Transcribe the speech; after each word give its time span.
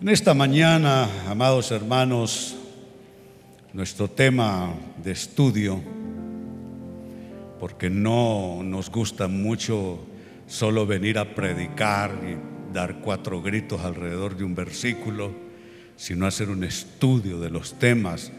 En 0.00 0.08
esta 0.10 0.32
mañana, 0.32 1.08
amados 1.28 1.72
hermanos, 1.72 2.54
nuestro 3.72 4.08
tema 4.08 4.72
de 5.02 5.10
estudio, 5.10 5.82
porque 7.58 7.90
no 7.90 8.60
nos 8.62 8.92
gusta 8.92 9.26
mucho 9.26 9.98
solo 10.46 10.86
venir 10.86 11.18
a 11.18 11.34
predicar 11.34 12.12
y 12.22 12.72
dar 12.72 13.00
cuatro 13.00 13.42
gritos 13.42 13.80
alrededor 13.80 14.36
de 14.36 14.44
un 14.44 14.54
versículo, 14.54 15.32
sino 15.96 16.26
hacer 16.26 16.48
un 16.48 16.62
estudio 16.62 17.40
de 17.40 17.50
los 17.50 17.76
temas 17.80 18.30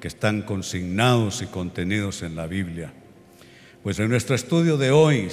que 0.00 0.06
están 0.06 0.42
consignados 0.42 1.42
y 1.42 1.46
contenidos 1.46 2.22
en 2.22 2.36
la 2.36 2.46
Biblia. 2.46 2.92
Pues 3.82 3.98
en 3.98 4.08
nuestro 4.08 4.36
estudio 4.36 4.76
de 4.76 4.92
hoy 4.92 5.26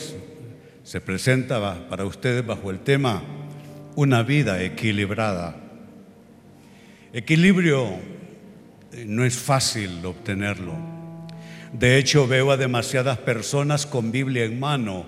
se 0.83 0.99
presenta 0.99 1.87
para 1.87 2.05
ustedes 2.05 2.43
bajo 2.43 2.71
el 2.71 2.79
tema 2.79 3.21
una 3.95 4.23
vida 4.23 4.63
equilibrada. 4.63 5.61
Equilibrio 7.15 7.85
eh, 8.91 9.05
no 9.07 9.23
es 9.23 9.37
fácil 9.37 10.05
obtenerlo. 10.05 10.73
De 11.71 11.97
hecho, 11.97 12.27
veo 12.27 12.51
a 12.51 12.57
demasiadas 12.57 13.19
personas 13.19 13.85
con 13.85 14.11
Biblia 14.11 14.43
en 14.43 14.59
mano 14.59 15.05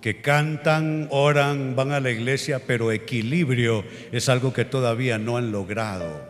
que 0.00 0.20
cantan, 0.20 1.08
oran, 1.10 1.74
van 1.74 1.90
a 1.90 1.98
la 1.98 2.12
iglesia, 2.12 2.60
pero 2.64 2.92
equilibrio 2.92 3.84
es 4.12 4.28
algo 4.28 4.52
que 4.52 4.64
todavía 4.64 5.18
no 5.18 5.36
han 5.36 5.50
logrado. 5.50 6.24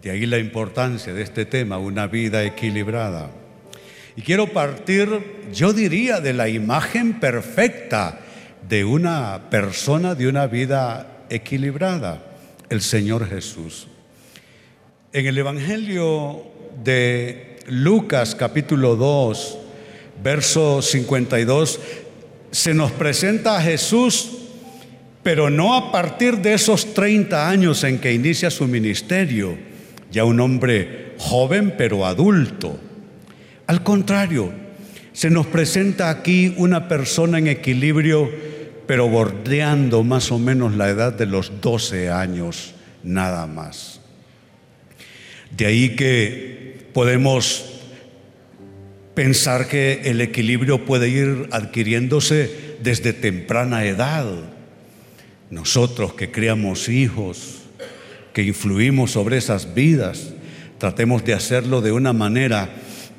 De 0.00 0.10
ahí 0.10 0.24
la 0.24 0.38
importancia 0.38 1.12
de 1.12 1.20
este 1.20 1.44
tema, 1.44 1.76
una 1.76 2.06
vida 2.06 2.42
equilibrada. 2.44 3.30
Y 4.16 4.22
quiero 4.22 4.54
partir, 4.54 5.10
yo 5.52 5.74
diría, 5.74 6.22
de 6.22 6.32
la 6.32 6.48
imagen 6.48 7.20
perfecta 7.20 8.20
de 8.66 8.86
una 8.86 9.50
persona, 9.50 10.14
de 10.14 10.28
una 10.28 10.46
vida 10.46 11.26
equilibrada 11.28 12.31
el 12.72 12.80
Señor 12.80 13.28
Jesús. 13.28 13.86
En 15.12 15.26
el 15.26 15.36
Evangelio 15.36 16.42
de 16.82 17.58
Lucas 17.68 18.34
capítulo 18.34 18.96
2, 18.96 19.58
verso 20.24 20.80
52, 20.80 21.78
se 22.50 22.72
nos 22.72 22.90
presenta 22.92 23.58
a 23.58 23.60
Jesús, 23.60 24.30
pero 25.22 25.50
no 25.50 25.74
a 25.74 25.92
partir 25.92 26.38
de 26.38 26.54
esos 26.54 26.94
30 26.94 27.50
años 27.50 27.84
en 27.84 27.98
que 27.98 28.14
inicia 28.14 28.50
su 28.50 28.66
ministerio, 28.66 29.58
ya 30.10 30.24
un 30.24 30.40
hombre 30.40 31.12
joven 31.18 31.74
pero 31.76 32.06
adulto. 32.06 32.80
Al 33.66 33.82
contrario, 33.82 34.50
se 35.12 35.28
nos 35.28 35.46
presenta 35.46 36.08
aquí 36.08 36.54
una 36.56 36.88
persona 36.88 37.36
en 37.36 37.48
equilibrio 37.48 38.30
pero 38.86 39.08
bordeando 39.08 40.02
más 40.02 40.30
o 40.32 40.38
menos 40.38 40.74
la 40.74 40.88
edad 40.88 41.12
de 41.12 41.26
los 41.26 41.60
12 41.60 42.10
años, 42.10 42.74
nada 43.02 43.46
más. 43.46 44.00
De 45.56 45.66
ahí 45.66 45.96
que 45.96 46.86
podemos 46.92 47.72
pensar 49.14 49.68
que 49.68 50.02
el 50.04 50.20
equilibrio 50.20 50.84
puede 50.84 51.08
ir 51.08 51.48
adquiriéndose 51.50 52.76
desde 52.82 53.12
temprana 53.12 53.84
edad. 53.84 54.26
Nosotros 55.50 56.14
que 56.14 56.30
criamos 56.30 56.88
hijos, 56.88 57.62
que 58.32 58.42
influimos 58.42 59.12
sobre 59.12 59.36
esas 59.36 59.74
vidas, 59.74 60.30
tratemos 60.78 61.24
de 61.24 61.34
hacerlo 61.34 61.82
de 61.82 61.92
una 61.92 62.12
manera 62.12 62.70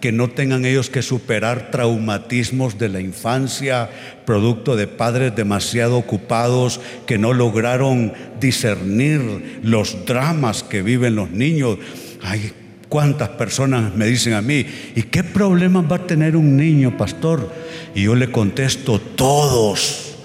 que 0.03 0.11
no 0.11 0.29
tengan 0.29 0.65
ellos 0.65 0.89
que 0.89 1.01
superar 1.01 1.71
traumatismos 1.71 2.77
de 2.77 2.89
la 2.89 2.99
infancia, 2.99 3.89
producto 4.25 4.75
de 4.75 4.85
padres 4.85 5.33
demasiado 5.33 5.97
ocupados 5.97 6.81
que 7.07 7.17
no 7.17 7.31
lograron 7.31 8.11
discernir 8.37 9.61
los 9.63 10.05
dramas 10.05 10.61
que 10.61 10.81
viven 10.81 11.15
los 11.15 11.31
niños. 11.31 11.77
Ay, 12.21 12.51
cuántas 12.89 13.29
personas 13.29 13.95
me 13.95 14.05
dicen 14.05 14.33
a 14.33 14.41
mí, 14.41 14.65
¿y 14.93 15.03
qué 15.03 15.23
problemas 15.23 15.89
va 15.89 15.95
a 15.95 16.05
tener 16.05 16.35
un 16.35 16.57
niño, 16.57 16.97
pastor? 16.97 17.49
Y 17.95 18.03
yo 18.03 18.13
le 18.13 18.29
contesto, 18.29 18.99
todos, 18.99 20.15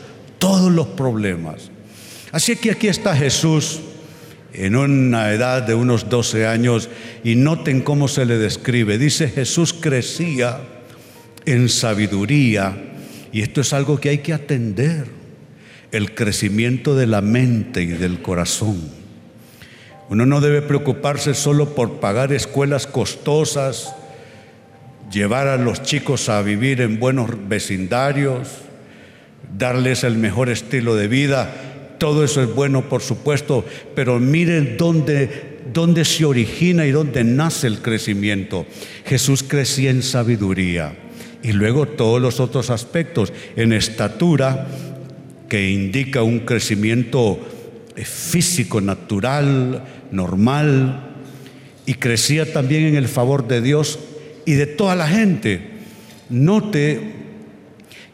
todos 0.41 0.73
los 0.73 0.89
problemas. 0.89 1.71
Así 2.33 2.57
que 2.57 2.73
aquí 2.73 2.89
está 2.89 3.15
Jesús 3.15 3.79
en 4.59 4.75
una 4.75 5.33
edad 5.33 5.63
de 5.63 5.75
unos 5.75 6.09
12 6.09 6.47
años 6.47 6.89
y 7.23 7.37
noten 7.37 7.81
cómo 7.81 8.09
se 8.09 8.27
le 8.27 8.39
describe. 8.39 8.99
Dice 8.99 9.29
Jesús 9.29 9.73
crecía 9.73 10.59
en 11.47 11.69
sabiduría 11.69 12.77
y 13.33 13.43
esto 13.43 13.61
es 13.61 13.73
algo 13.73 14.01
que 14.01 14.09
hay 14.09 14.19
que 14.19 14.33
atender, 14.33 15.07
el 15.93 16.15
crecimiento 16.15 16.97
de 16.97 17.07
la 17.07 17.21
mente 17.21 17.83
y 17.83 17.87
del 17.87 18.21
corazón. 18.21 18.81
Uno 20.11 20.27
no 20.27 20.41
debe 20.41 20.61
preocuparse 20.61 21.35
solo 21.35 21.75
por 21.77 22.01
pagar 22.01 22.33
escuelas 22.33 22.87
costosas, 22.87 23.95
llevar 25.13 25.47
a 25.47 25.57
los 25.57 25.83
chicos 25.83 26.29
a 26.29 26.43
vivir 26.43 26.81
en 26.81 26.99
buenos 26.99 27.31
vecindarios, 27.49 28.49
darles 29.57 30.03
el 30.03 30.17
mejor 30.17 30.49
estilo 30.49 30.97
de 30.97 31.07
vida 31.07 31.78
todo 31.99 32.25
eso 32.25 32.43
es 32.43 32.55
bueno, 32.55 32.89
por 32.89 33.03
supuesto, 33.03 33.65
pero 33.95 34.19
miren 34.19 34.77
dónde, 34.77 35.59
dónde 35.73 36.05
se 36.05 36.25
origina 36.25 36.87
y 36.87 36.91
dónde 36.91 37.25
nace 37.25 37.67
el 37.67 37.81
crecimiento. 37.81 38.67
Jesús 39.05 39.43
crecía 39.43 39.91
en 39.91 40.03
sabiduría 40.03 40.97
y 41.43 41.53
luego 41.53 41.87
todos 41.87 42.21
los 42.21 42.41
otros 42.41 42.71
aspectos, 42.71 43.33
en 43.57 43.73
estatura, 43.73 44.67
que 45.49 45.71
indica 45.71 46.23
un 46.23 46.41
crecimiento 46.41 47.39
eh, 47.97 48.05
físico, 48.05 48.81
natural, 48.81 49.85
normal, 50.11 51.05
y 51.87 51.95
crecía 51.95 52.53
también 52.53 52.85
en 52.85 52.97
el 52.97 53.09
favor 53.09 53.49
de 53.49 53.63
Dios 53.63 53.99
y 54.45 54.53
de 54.53 54.67
toda 54.67 54.95
la 54.95 55.09
gente. 55.09 55.71
Note 56.29 57.15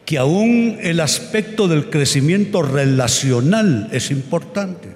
que 0.05 0.17
aún 0.17 0.77
el 0.81 0.99
aspecto 0.99 1.67
del 1.67 1.89
crecimiento 1.89 2.61
relacional 2.61 3.89
es 3.91 4.11
importante. 4.11 4.89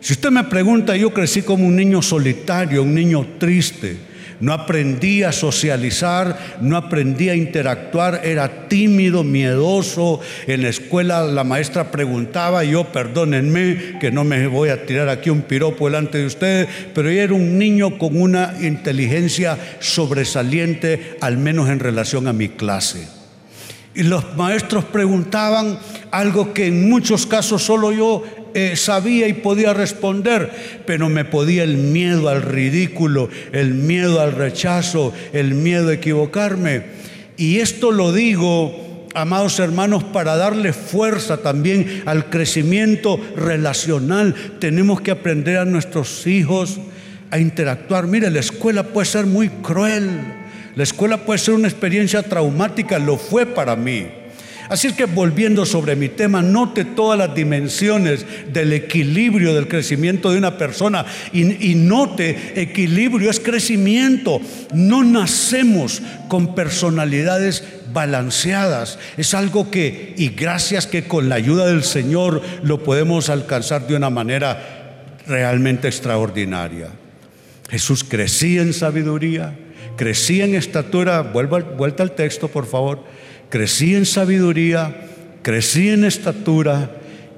Si 0.00 0.12
usted 0.12 0.30
me 0.30 0.44
pregunta, 0.44 0.96
yo 0.96 1.12
crecí 1.12 1.42
como 1.42 1.66
un 1.66 1.76
niño 1.76 2.02
solitario, 2.02 2.82
un 2.82 2.94
niño 2.94 3.26
triste, 3.38 4.08
no 4.40 4.52
aprendí 4.52 5.24
a 5.24 5.32
socializar, 5.32 6.58
no 6.60 6.76
aprendí 6.76 7.28
a 7.28 7.34
interactuar, 7.34 8.20
era 8.24 8.68
tímido, 8.68 9.24
miedoso. 9.24 10.20
En 10.46 10.62
la 10.62 10.68
escuela 10.68 11.24
la 11.24 11.42
maestra 11.42 11.90
preguntaba, 11.90 12.62
yo 12.62 12.84
perdónenme 12.84 13.98
que 14.00 14.12
no 14.12 14.22
me 14.22 14.46
voy 14.46 14.68
a 14.68 14.86
tirar 14.86 15.08
aquí 15.08 15.30
un 15.30 15.42
piropo 15.42 15.86
delante 15.86 16.18
de 16.18 16.26
ustedes, 16.26 16.68
pero 16.94 17.10
yo 17.10 17.20
era 17.20 17.34
un 17.34 17.58
niño 17.58 17.98
con 17.98 18.20
una 18.20 18.54
inteligencia 18.60 19.58
sobresaliente, 19.80 21.16
al 21.20 21.36
menos 21.36 21.68
en 21.68 21.80
relación 21.80 22.28
a 22.28 22.32
mi 22.32 22.48
clase. 22.48 23.17
Y 23.98 24.04
los 24.04 24.36
maestros 24.36 24.84
preguntaban 24.84 25.76
algo 26.12 26.54
que 26.54 26.66
en 26.68 26.88
muchos 26.88 27.26
casos 27.26 27.64
solo 27.64 27.90
yo 27.90 28.22
eh, 28.54 28.76
sabía 28.76 29.26
y 29.26 29.32
podía 29.32 29.74
responder, 29.74 30.82
pero 30.86 31.08
me 31.08 31.24
podía 31.24 31.64
el 31.64 31.78
miedo 31.78 32.28
al 32.28 32.42
ridículo, 32.42 33.28
el 33.50 33.74
miedo 33.74 34.20
al 34.20 34.36
rechazo, 34.36 35.12
el 35.32 35.54
miedo 35.54 35.88
a 35.88 35.94
equivocarme. 35.94 36.84
Y 37.36 37.58
esto 37.58 37.90
lo 37.90 38.12
digo, 38.12 39.08
amados 39.14 39.58
hermanos, 39.58 40.04
para 40.04 40.36
darle 40.36 40.72
fuerza 40.72 41.38
también 41.38 42.04
al 42.06 42.30
crecimiento 42.30 43.18
relacional. 43.34 44.32
Tenemos 44.60 45.00
que 45.00 45.10
aprender 45.10 45.58
a 45.58 45.64
nuestros 45.64 46.24
hijos 46.28 46.78
a 47.32 47.40
interactuar. 47.40 48.06
Mire, 48.06 48.30
la 48.30 48.38
escuela 48.38 48.84
puede 48.84 49.06
ser 49.06 49.26
muy 49.26 49.48
cruel 49.48 50.37
la 50.78 50.84
escuela 50.84 51.16
puede 51.16 51.40
ser 51.40 51.54
una 51.54 51.66
experiencia 51.66 52.22
traumática, 52.22 53.00
lo 53.00 53.16
fue 53.16 53.46
para 53.46 53.74
mí. 53.74 54.06
Así 54.68 54.86
es 54.86 54.92
que 54.92 55.06
volviendo 55.06 55.66
sobre 55.66 55.96
mi 55.96 56.08
tema, 56.08 56.40
note 56.40 56.84
todas 56.84 57.18
las 57.18 57.34
dimensiones 57.34 58.24
del 58.52 58.72
equilibrio 58.72 59.54
del 59.54 59.66
crecimiento 59.66 60.30
de 60.30 60.38
una 60.38 60.56
persona 60.56 61.04
y, 61.32 61.72
y, 61.72 61.74
note, 61.74 62.52
equilibrio 62.54 63.28
es 63.28 63.40
crecimiento. 63.40 64.40
No 64.72 65.02
nacemos 65.02 66.00
con 66.28 66.54
personalidades 66.54 67.64
balanceadas. 67.92 69.00
Es 69.16 69.34
algo 69.34 69.72
que, 69.72 70.14
y 70.16 70.28
gracias 70.28 70.86
que 70.86 71.08
con 71.08 71.28
la 71.28 71.34
ayuda 71.34 71.66
del 71.66 71.82
Señor 71.82 72.40
lo 72.62 72.84
podemos 72.84 73.30
alcanzar 73.30 73.88
de 73.88 73.96
una 73.96 74.10
manera 74.10 75.02
realmente 75.26 75.88
extraordinaria. 75.88 76.90
Jesús 77.68 78.04
crecía 78.04 78.62
en 78.62 78.72
sabiduría, 78.72 79.56
Crecí 79.96 80.40
en 80.40 80.54
estatura, 80.54 81.22
vuelta 81.22 82.02
al 82.02 82.12
texto 82.12 82.48
por 82.48 82.66
favor, 82.66 83.04
crecí 83.48 83.94
en 83.94 84.06
sabiduría, 84.06 84.94
crecí 85.42 85.88
en 85.88 86.04
estatura, 86.04 86.90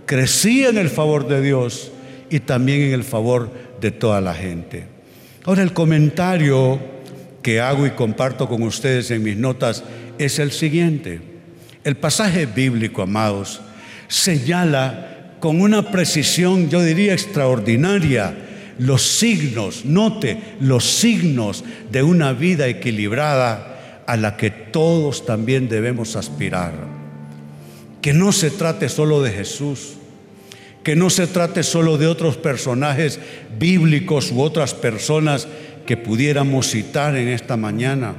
crecí 0.07 0.65
en 0.65 0.77
el 0.77 0.91
favor 0.91 1.27
de 1.29 1.41
Dios 1.41 1.93
y 2.29 2.41
también 2.41 2.83
en 2.83 2.93
el 2.93 3.05
favor 3.05 3.51
de 3.81 3.91
toda 3.91 4.21
la 4.21 4.35
gente. 4.35 4.85
Ahora 5.45 5.63
el 5.63 5.73
comentario 5.73 6.79
que 7.43 7.61
hago 7.61 7.87
y 7.87 7.91
comparto 7.91 8.49
con 8.49 8.63
ustedes 8.63 9.11
en 9.11 9.23
mis 9.23 9.37
notas 9.37 9.83
es 10.19 10.39
el 10.39 10.53
siguiente. 10.53 11.21
El 11.83 11.97
pasaje 11.97 12.45
bíblico, 12.45 13.03
amados, 13.03 13.63
señala 14.09 15.37
con 15.41 15.61
una 15.63 15.91
precisión, 15.91 16.69
yo 16.69 16.83
diría, 16.83 17.15
extraordinaria, 17.15 18.37
los 18.81 19.03
signos, 19.03 19.85
note, 19.85 20.56
los 20.59 20.85
signos 20.85 21.65
de 21.93 22.03
una 22.03 22.32
vida 22.32 22.67
equilibrada 22.67 24.03
a 24.06 24.17
la 24.17 24.38
que 24.38 24.50
todos 24.50 25.27
también 25.27 25.69
debemos 25.69 26.17
aspirar. 26.17 26.73
Que 28.00 28.15
no 28.15 28.32
se 28.32 28.50
trate 28.50 28.88
solo 28.88 29.21
de 29.21 29.32
Jesús, 29.32 29.97
que 30.82 30.97
no 30.97 31.11
se 31.11 31.27
trate 31.27 31.62
solo 31.62 31.99
de 31.99 32.06
otros 32.06 32.38
personajes 32.38 33.21
bíblicos 33.59 34.32
u 34.32 34.41
otras 34.41 34.73
personas 34.73 35.47
que 35.85 35.99
pudiéramos 35.99 36.71
citar 36.71 37.17
en 37.17 37.29
esta 37.29 37.59
mañana. 37.59 38.15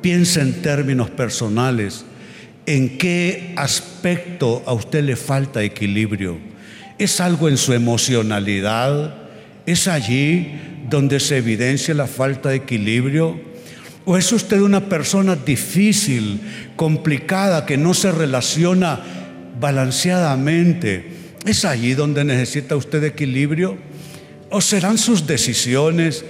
Piensa 0.00 0.42
en 0.42 0.62
términos 0.62 1.10
personales. 1.10 2.04
¿En 2.66 2.98
qué 2.98 3.52
aspecto 3.56 4.62
a 4.64 4.74
usted 4.74 5.02
le 5.02 5.16
falta 5.16 5.60
equilibrio? 5.64 6.38
¿Es 6.98 7.20
algo 7.20 7.48
en 7.48 7.56
su 7.56 7.72
emocionalidad? 7.72 9.21
¿Es 9.64 9.86
allí 9.86 10.52
donde 10.90 11.20
se 11.20 11.36
evidencia 11.36 11.94
la 11.94 12.06
falta 12.06 12.48
de 12.48 12.56
equilibrio? 12.56 13.40
¿O 14.04 14.16
es 14.16 14.32
usted 14.32 14.60
una 14.60 14.88
persona 14.88 15.36
difícil, 15.36 16.40
complicada, 16.74 17.64
que 17.64 17.76
no 17.76 17.94
se 17.94 18.10
relaciona 18.10 19.00
balanceadamente? 19.60 21.04
¿Es 21.46 21.64
allí 21.64 21.94
donde 21.94 22.24
necesita 22.24 22.74
usted 22.74 23.04
equilibrio? 23.04 23.76
¿O 24.50 24.60
serán 24.60 24.98
sus 24.98 25.28
decisiones 25.28 26.24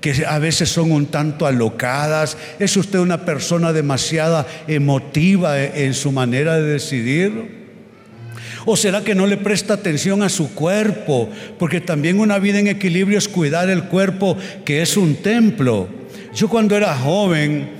que 0.00 0.24
a 0.24 0.38
veces 0.38 0.68
son 0.68 0.92
un 0.92 1.06
tanto 1.06 1.46
alocadas? 1.46 2.36
¿Es 2.60 2.76
usted 2.76 3.00
una 3.00 3.24
persona 3.24 3.72
demasiada 3.72 4.46
emotiva 4.68 5.60
en 5.60 5.92
su 5.94 6.12
manera 6.12 6.56
de 6.56 6.74
decidir? 6.74 7.65
¿O 8.66 8.76
será 8.76 9.02
que 9.02 9.14
no 9.14 9.26
le 9.26 9.38
presta 9.38 9.74
atención 9.74 10.22
a 10.22 10.28
su 10.28 10.54
cuerpo? 10.54 11.30
Porque 11.58 11.80
también 11.80 12.20
una 12.20 12.38
vida 12.38 12.58
en 12.58 12.66
equilibrio 12.66 13.16
es 13.16 13.28
cuidar 13.28 13.70
el 13.70 13.84
cuerpo 13.84 14.36
que 14.64 14.82
es 14.82 14.96
un 14.96 15.16
templo. 15.16 15.88
Yo 16.34 16.48
cuando 16.48 16.76
era 16.76 16.94
joven 16.94 17.70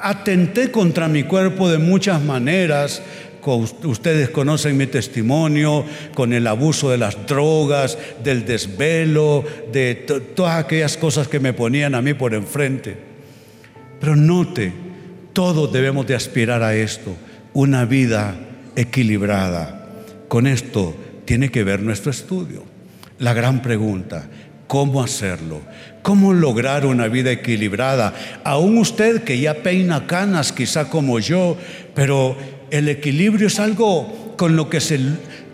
atenté 0.00 0.70
contra 0.70 1.08
mi 1.08 1.24
cuerpo 1.24 1.68
de 1.68 1.78
muchas 1.78 2.22
maneras 2.22 3.02
Ustedes 3.46 4.30
conocen 4.30 4.76
mi 4.76 4.88
testimonio 4.88 5.84
con 6.14 6.32
el 6.32 6.46
abuso 6.48 6.90
de 6.90 6.98
las 6.98 7.26
drogas, 7.28 7.96
del 8.24 8.44
desvelo, 8.44 9.44
de 9.72 9.94
todas 10.34 10.64
aquellas 10.64 10.96
cosas 10.96 11.28
que 11.28 11.38
me 11.38 11.52
ponían 11.52 11.94
a 11.94 12.02
mí 12.02 12.12
por 12.12 12.34
enfrente. 12.34 12.96
Pero 14.00 14.16
note, 14.16 14.72
todos 15.32 15.72
debemos 15.72 16.06
de 16.08 16.16
aspirar 16.16 16.64
a 16.64 16.74
esto, 16.74 17.14
una 17.52 17.84
vida 17.84 18.34
equilibrada. 18.74 19.75
Con 20.36 20.46
esto 20.46 20.94
tiene 21.24 21.50
que 21.50 21.64
ver 21.64 21.80
nuestro 21.80 22.10
estudio. 22.10 22.62
La 23.20 23.32
gran 23.32 23.62
pregunta, 23.62 24.28
¿cómo 24.66 25.02
hacerlo? 25.02 25.62
¿Cómo 26.02 26.34
lograr 26.34 26.84
una 26.84 27.08
vida 27.08 27.30
equilibrada? 27.32 28.12
Aún 28.44 28.76
usted 28.76 29.24
que 29.24 29.40
ya 29.40 29.62
peina 29.62 30.06
canas, 30.06 30.52
quizá 30.52 30.90
como 30.90 31.20
yo, 31.20 31.56
pero 31.94 32.36
el 32.70 32.90
equilibrio 32.90 33.46
es 33.46 33.58
algo 33.58 34.34
con 34.36 34.56
lo 34.56 34.68
que 34.68 34.82
se, 34.82 35.00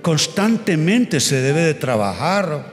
constantemente 0.02 1.20
se 1.20 1.40
debe 1.40 1.60
de 1.60 1.74
trabajar. 1.74 2.72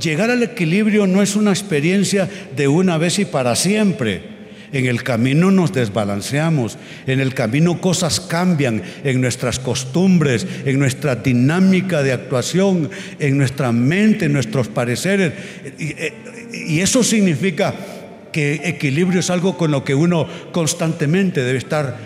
Llegar 0.00 0.30
al 0.30 0.42
equilibrio 0.42 1.06
no 1.06 1.20
es 1.20 1.36
una 1.36 1.50
experiencia 1.50 2.26
de 2.56 2.68
una 2.68 2.96
vez 2.96 3.18
y 3.18 3.26
para 3.26 3.54
siempre. 3.54 4.37
En 4.72 4.86
el 4.86 5.02
camino 5.02 5.50
nos 5.50 5.72
desbalanceamos, 5.72 6.76
en 7.06 7.20
el 7.20 7.34
camino 7.34 7.80
cosas 7.80 8.20
cambian 8.20 8.82
en 9.02 9.20
nuestras 9.20 9.58
costumbres, 9.58 10.46
en 10.64 10.78
nuestra 10.78 11.16
dinámica 11.16 12.02
de 12.02 12.12
actuación, 12.12 12.90
en 13.18 13.38
nuestra 13.38 13.72
mente, 13.72 14.26
en 14.26 14.32
nuestros 14.32 14.68
pareceres. 14.68 15.32
Y, 15.78 16.80
eso 16.80 17.02
significa 17.02 17.74
que 18.32 18.60
equilibrio 18.64 19.20
es 19.20 19.30
algo 19.30 19.56
con 19.56 19.70
lo 19.70 19.84
que 19.84 19.94
uno 19.94 20.26
constantemente 20.52 21.42
debe 21.42 21.58
estar 21.58 21.96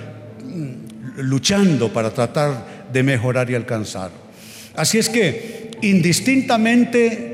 luchando 1.17 1.93
para 1.93 2.11
tratar 2.11 2.89
de 2.93 3.03
mejorar 3.03 3.51
y 3.51 3.55
alcanzar. 3.55 4.11
Así 4.75 4.99
es 4.99 5.09
que, 5.09 5.71
indistintamente 5.83 7.32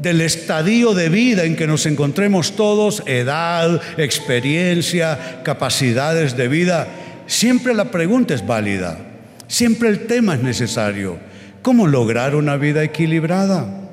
del 0.00 0.22
estadio 0.22 0.94
de 0.94 1.08
vida 1.08 1.44
en 1.44 1.56
que 1.56 1.66
nos 1.66 1.84
encontremos 1.84 2.56
todos, 2.56 3.02
edad, 3.06 3.80
experiencia, 3.98 5.42
capacidades 5.44 6.36
de 6.36 6.48
vida, 6.48 6.88
siempre 7.26 7.74
la 7.74 7.90
pregunta 7.90 8.34
es 8.34 8.46
válida, 8.46 8.98
siempre 9.46 9.90
el 9.90 10.06
tema 10.06 10.34
es 10.34 10.42
necesario. 10.42 11.18
¿Cómo 11.62 11.86
lograr 11.86 12.34
una 12.34 12.56
vida 12.56 12.82
equilibrada? 12.82 13.90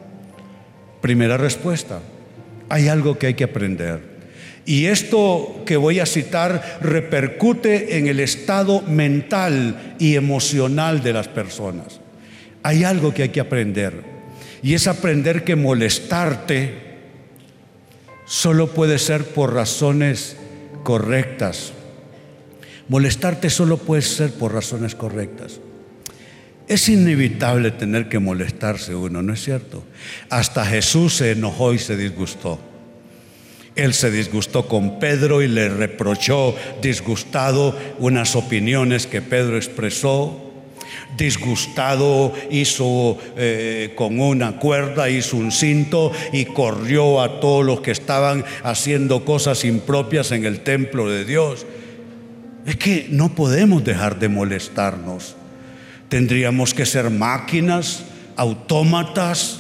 Primera 1.02 1.36
respuesta, 1.36 2.00
hay 2.70 2.88
algo 2.88 3.18
que 3.18 3.28
hay 3.28 3.34
que 3.34 3.44
aprender. 3.44 4.18
Y 4.66 4.86
esto 4.86 5.64
que 5.66 5.78
voy 5.78 6.00
a 6.00 6.06
citar 6.06 6.80
repercute 6.82 7.98
en 7.98 8.08
el 8.08 8.20
estado 8.20 8.82
mental 8.82 9.96
y 10.00 10.16
emocional 10.16 11.02
de 11.04 11.14
las 11.14 11.28
personas. 11.28 12.00
Hay 12.64 12.84
algo 12.84 13.14
que 13.14 13.24
hay 13.24 13.30
que 13.30 13.40
aprender. 13.40 14.17
Y 14.64 14.74
es 14.74 14.88
aprender 14.88 15.44
que 15.44 15.56
molestarte 15.56 16.74
solo 18.26 18.68
puede 18.68 19.00
ser 19.00 19.26
por 19.26 19.54
razones 19.54 20.38
correctas. 20.84 21.74
Molestarte 22.90 23.50
solo 23.50 23.78
puede 23.78 24.02
ser 24.02 24.32
por 24.34 24.54
razones 24.54 24.96
correctas. 24.96 25.60
Es 26.68 26.90
inevitable 26.90 27.72
tener 27.72 28.10
que 28.10 28.20
molestarse 28.20 28.94
uno, 28.94 29.22
¿no 29.22 29.34
es 29.34 29.44
cierto? 29.44 29.84
Hasta 30.30 30.66
Jesús 30.66 31.16
se 31.16 31.32
enojó 31.32 31.74
y 31.74 31.80
se 31.80 31.96
disgustó. 31.96 32.60
Él 33.76 33.94
se 33.94 34.10
disgustó 34.10 34.68
con 34.68 35.00
Pedro 35.00 35.42
y 35.42 35.48
le 35.48 35.70
reprochó 35.70 36.56
disgustado 36.82 37.78
unas 38.00 38.36
opiniones 38.36 39.06
que 39.06 39.22
Pedro 39.22 39.56
expresó. 39.56 40.47
Disgustado 41.16 42.34
hizo 42.50 43.18
eh, 43.36 43.94
con 43.96 44.20
una 44.20 44.58
cuerda, 44.58 45.10
hizo 45.10 45.38
un 45.38 45.52
cinto 45.52 46.12
y 46.32 46.46
corrió 46.46 47.22
a 47.22 47.40
todos 47.40 47.66
los 47.66 47.82
que 47.82 47.92
estaban 47.92 48.44
haciendo 48.64 49.26
cosas 49.26 49.66
impropias 49.66 50.32
en 50.32 50.46
el 50.46 50.62
templo 50.62 51.10
de 51.10 51.26
Dios. 51.26 51.66
Es 52.66 52.76
que 52.76 53.08
no 53.10 53.30
podemos 53.34 53.84
dejar 53.84 54.20
de 54.20 54.30
molestarnos. 54.30 55.36
Tendríamos 56.10 56.74
que 56.74 56.86
ser 56.86 57.10
máquinas, 57.10 58.04
autómatas. 58.36 59.60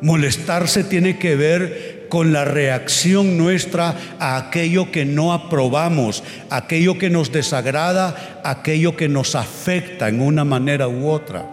Molestarse 0.00 0.84
tiene 0.84 1.18
que 1.18 1.36
ver 1.36 1.93
con 2.14 2.32
la 2.32 2.44
reacción 2.44 3.36
nuestra 3.36 3.92
a 4.20 4.36
aquello 4.36 4.92
que 4.92 5.04
no 5.04 5.32
aprobamos, 5.32 6.22
aquello 6.48 6.96
que 6.96 7.10
nos 7.10 7.32
desagrada, 7.32 8.40
aquello 8.44 8.96
que 8.96 9.08
nos 9.08 9.34
afecta 9.34 10.08
en 10.08 10.20
una 10.20 10.44
manera 10.44 10.86
u 10.86 11.08
otra. 11.08 11.44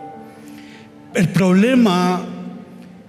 El 1.15 1.29
problema, 1.29 2.23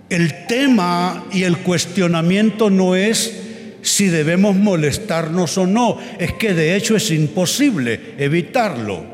el 0.08 0.46
tema 0.46 1.26
y 1.30 1.42
el 1.42 1.58
cuestionamiento 1.58 2.70
no 2.70 2.96
es 2.96 3.40
si 3.82 4.06
debemos 4.06 4.56
molestarnos 4.56 5.58
o 5.58 5.66
no, 5.66 5.98
es 6.18 6.32
que 6.32 6.54
de 6.54 6.74
hecho 6.74 6.96
es 6.96 7.10
imposible 7.10 8.14
evitarlo. 8.16 9.11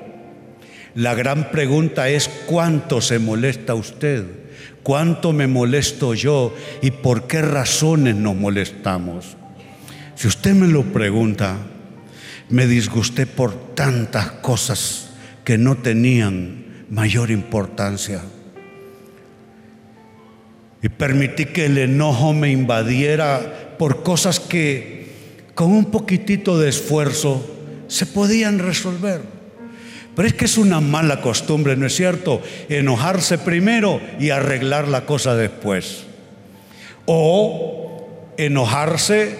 La 0.99 1.14
gran 1.14 1.50
pregunta 1.50 2.09
es 2.09 2.28
cuánto 2.47 3.00
se 3.00 3.19
molesta 3.19 3.75
usted 3.75 4.25
cuánto 4.88 5.35
me 5.35 5.47
molesto 5.47 6.14
yo 6.14 6.55
y 6.81 6.90
por 6.90 7.26
qué 7.26 7.43
razones 7.43 8.17
nos 8.17 8.35
molestamos. 8.35 9.37
Si 10.14 10.26
usted 10.26 10.55
me 10.55 10.67
lo 10.67 10.83
pregunta, 10.83 11.59
me 12.49 12.67
disgusté 12.67 13.26
por 13.26 13.75
tantas 13.75 14.31
cosas 14.40 15.11
que 15.45 15.59
no 15.59 15.76
tenían 15.76 16.87
mayor 16.88 17.31
importancia. 17.31 18.23
Y 20.83 20.88
permití 20.88 21.45
que 21.45 21.67
el 21.67 21.76
enojo 21.76 22.33
me 22.33 22.50
invadiera 22.50 23.76
por 23.78 24.02
cosas 24.02 24.40
que 24.40 25.09
con 25.55 25.71
un 25.71 25.90
poquitito 25.90 26.59
de 26.59 26.71
esfuerzo 26.71 27.47
se 27.88 28.07
podían 28.07 28.59
resolver. 28.59 29.38
Pero 30.18 30.26
es 30.26 30.34
que 30.34 30.46
es 30.46 30.58
una 30.58 30.80
mala 30.80 31.20
costumbre, 31.20 31.76
¿no 31.76 31.87
es 31.87 31.94
cierto? 31.94 32.42
Enojarse 32.68 33.38
primero 33.38 34.00
y 34.18 34.30
arreglar 34.30 34.88
la 34.88 35.06
cosa 35.06 35.37
después. 35.37 36.06
O 37.06 38.34
enojarse 38.37 39.38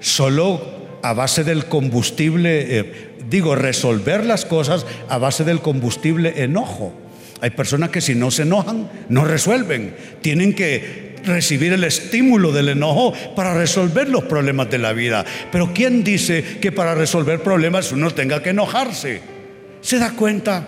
solo 0.00 0.98
a 1.04 1.12
base 1.12 1.44
del 1.44 1.66
combustible, 1.66 2.76
eh, 2.76 3.10
digo, 3.30 3.54
resolver 3.54 4.26
las 4.26 4.44
cosas 4.44 4.84
a 5.08 5.16
base 5.18 5.44
del 5.44 5.60
combustible 5.60 6.42
enojo. 6.42 6.92
Hay 7.40 7.50
personas 7.50 7.90
que 7.90 8.00
si 8.00 8.16
no 8.16 8.32
se 8.32 8.42
enojan, 8.42 8.90
no 9.08 9.24
resuelven. 9.24 9.94
Tienen 10.22 10.54
que 10.56 11.14
recibir 11.24 11.72
el 11.72 11.84
estímulo 11.84 12.50
del 12.50 12.70
enojo 12.70 13.12
para 13.36 13.54
resolver 13.54 14.08
los 14.08 14.24
problemas 14.24 14.68
de 14.70 14.78
la 14.78 14.92
vida. 14.92 15.24
Pero 15.52 15.72
¿quién 15.72 16.02
dice 16.02 16.58
que 16.60 16.72
para 16.72 16.96
resolver 16.96 17.40
problemas 17.44 17.92
uno 17.92 18.10
tenga 18.10 18.42
que 18.42 18.50
enojarse? 18.50 19.35
¿Se 19.86 20.00
da 20.00 20.10
cuenta? 20.14 20.66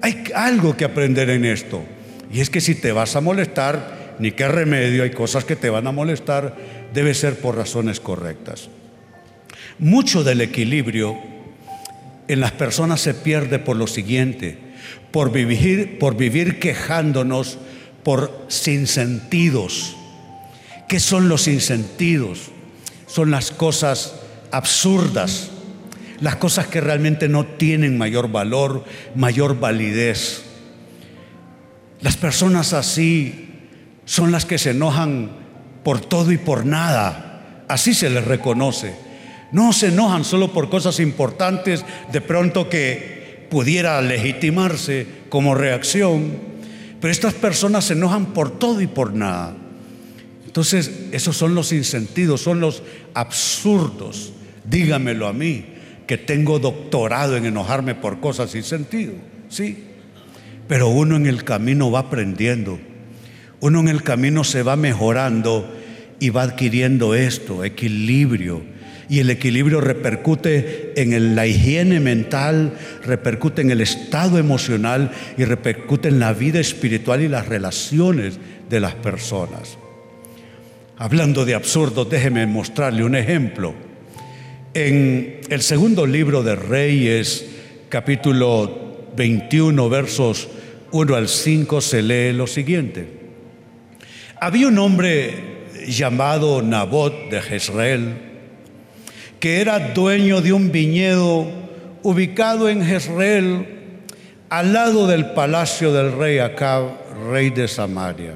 Hay 0.00 0.24
algo 0.34 0.78
que 0.78 0.86
aprender 0.86 1.28
en 1.28 1.44
esto. 1.44 1.84
Y 2.32 2.40
es 2.40 2.48
que 2.48 2.62
si 2.62 2.74
te 2.74 2.90
vas 2.90 3.14
a 3.14 3.20
molestar, 3.20 4.16
ni 4.18 4.32
qué 4.32 4.48
remedio, 4.48 5.02
hay 5.02 5.10
cosas 5.10 5.44
que 5.44 5.56
te 5.56 5.68
van 5.68 5.86
a 5.86 5.92
molestar, 5.92 6.56
debe 6.94 7.12
ser 7.12 7.38
por 7.38 7.54
razones 7.54 8.00
correctas. 8.00 8.70
Mucho 9.78 10.24
del 10.24 10.40
equilibrio 10.40 11.18
en 12.28 12.40
las 12.40 12.52
personas 12.52 13.02
se 13.02 13.12
pierde 13.12 13.58
por 13.58 13.76
lo 13.76 13.86
siguiente, 13.86 14.56
por 15.10 15.32
vivir, 15.32 15.98
por 15.98 16.16
vivir 16.16 16.58
quejándonos 16.58 17.58
por 18.02 18.46
sinsentidos. 18.48 19.98
¿Qué 20.88 20.98
son 20.98 21.28
los 21.28 21.42
sinsentidos? 21.42 22.52
Son 23.06 23.30
las 23.30 23.50
cosas 23.50 24.14
absurdas, 24.50 25.50
las 26.20 26.36
cosas 26.36 26.66
que 26.66 26.80
realmente 26.80 27.28
no 27.28 27.44
tienen 27.44 27.98
mayor 27.98 28.30
valor, 28.30 28.84
mayor 29.14 29.58
validez. 29.58 30.44
Las 32.00 32.16
personas 32.16 32.72
así 32.72 33.48
son 34.04 34.32
las 34.32 34.44
que 34.44 34.58
se 34.58 34.70
enojan 34.70 35.30
por 35.82 36.00
todo 36.00 36.32
y 36.32 36.38
por 36.38 36.66
nada. 36.66 37.64
Así 37.68 37.94
se 37.94 38.10
les 38.10 38.24
reconoce. 38.24 38.94
No 39.52 39.72
se 39.72 39.88
enojan 39.88 40.24
solo 40.24 40.52
por 40.52 40.68
cosas 40.68 41.00
importantes, 41.00 41.84
de 42.12 42.20
pronto 42.20 42.68
que 42.68 43.46
pudiera 43.50 44.00
legitimarse 44.00 45.06
como 45.28 45.54
reacción, 45.54 46.38
pero 47.00 47.12
estas 47.12 47.34
personas 47.34 47.84
se 47.84 47.92
enojan 47.92 48.26
por 48.26 48.58
todo 48.58 48.80
y 48.80 48.86
por 48.86 49.14
nada. 49.14 49.54
Entonces, 50.44 50.90
esos 51.12 51.36
son 51.36 51.54
los 51.54 51.72
insentidos, 51.72 52.40
son 52.40 52.60
los 52.60 52.82
absurdos. 53.14 54.32
Dígamelo 54.64 55.28
a 55.28 55.32
mí, 55.32 55.64
que 56.06 56.18
tengo 56.18 56.58
doctorado 56.58 57.36
en 57.36 57.46
enojarme 57.46 57.94
por 57.94 58.20
cosas 58.20 58.50
sin 58.50 58.62
sentido. 58.62 59.12
Sí, 59.48 59.84
pero 60.68 60.88
uno 60.88 61.16
en 61.16 61.26
el 61.26 61.44
camino 61.44 61.90
va 61.90 62.00
aprendiendo, 62.00 62.78
uno 63.60 63.80
en 63.80 63.88
el 63.88 64.02
camino 64.02 64.44
se 64.44 64.62
va 64.62 64.76
mejorando 64.76 65.72
y 66.18 66.30
va 66.30 66.42
adquiriendo 66.42 67.14
esto, 67.14 67.64
equilibrio. 67.64 68.62
Y 69.08 69.20
el 69.20 69.30
equilibrio 69.30 69.80
repercute 69.80 70.92
en 71.00 71.36
la 71.36 71.46
higiene 71.46 72.00
mental, 72.00 72.72
repercute 73.04 73.62
en 73.62 73.70
el 73.70 73.80
estado 73.80 74.38
emocional 74.38 75.12
y 75.38 75.44
repercute 75.44 76.08
en 76.08 76.18
la 76.18 76.32
vida 76.32 76.58
espiritual 76.58 77.22
y 77.22 77.28
las 77.28 77.46
relaciones 77.46 78.40
de 78.68 78.80
las 78.80 78.94
personas. 78.96 79.78
Hablando 80.98 81.44
de 81.44 81.54
absurdo, 81.54 82.04
déjeme 82.04 82.46
mostrarle 82.46 83.04
un 83.04 83.14
ejemplo. 83.14 83.85
En 84.78 85.40
el 85.48 85.62
segundo 85.62 86.04
libro 86.04 86.42
de 86.42 86.54
Reyes, 86.54 87.46
capítulo 87.88 89.06
21, 89.16 89.88
versos 89.88 90.48
1 90.92 91.14
al 91.14 91.28
5 91.28 91.80
se 91.80 92.02
lee 92.02 92.34
lo 92.34 92.46
siguiente. 92.46 93.08
Había 94.38 94.68
un 94.68 94.76
hombre 94.76 95.32
llamado 95.88 96.60
Nabot 96.60 97.30
de 97.30 97.40
Jezreel, 97.40 98.16
que 99.40 99.62
era 99.62 99.78
dueño 99.94 100.42
de 100.42 100.52
un 100.52 100.70
viñedo 100.70 101.46
ubicado 102.02 102.68
en 102.68 102.84
Jezreel, 102.84 103.66
al 104.50 104.74
lado 104.74 105.06
del 105.06 105.30
palacio 105.30 105.90
del 105.90 106.12
rey 106.12 106.38
Acab, 106.38 106.90
rey 107.30 107.48
de 107.48 107.66
Samaria. 107.66 108.34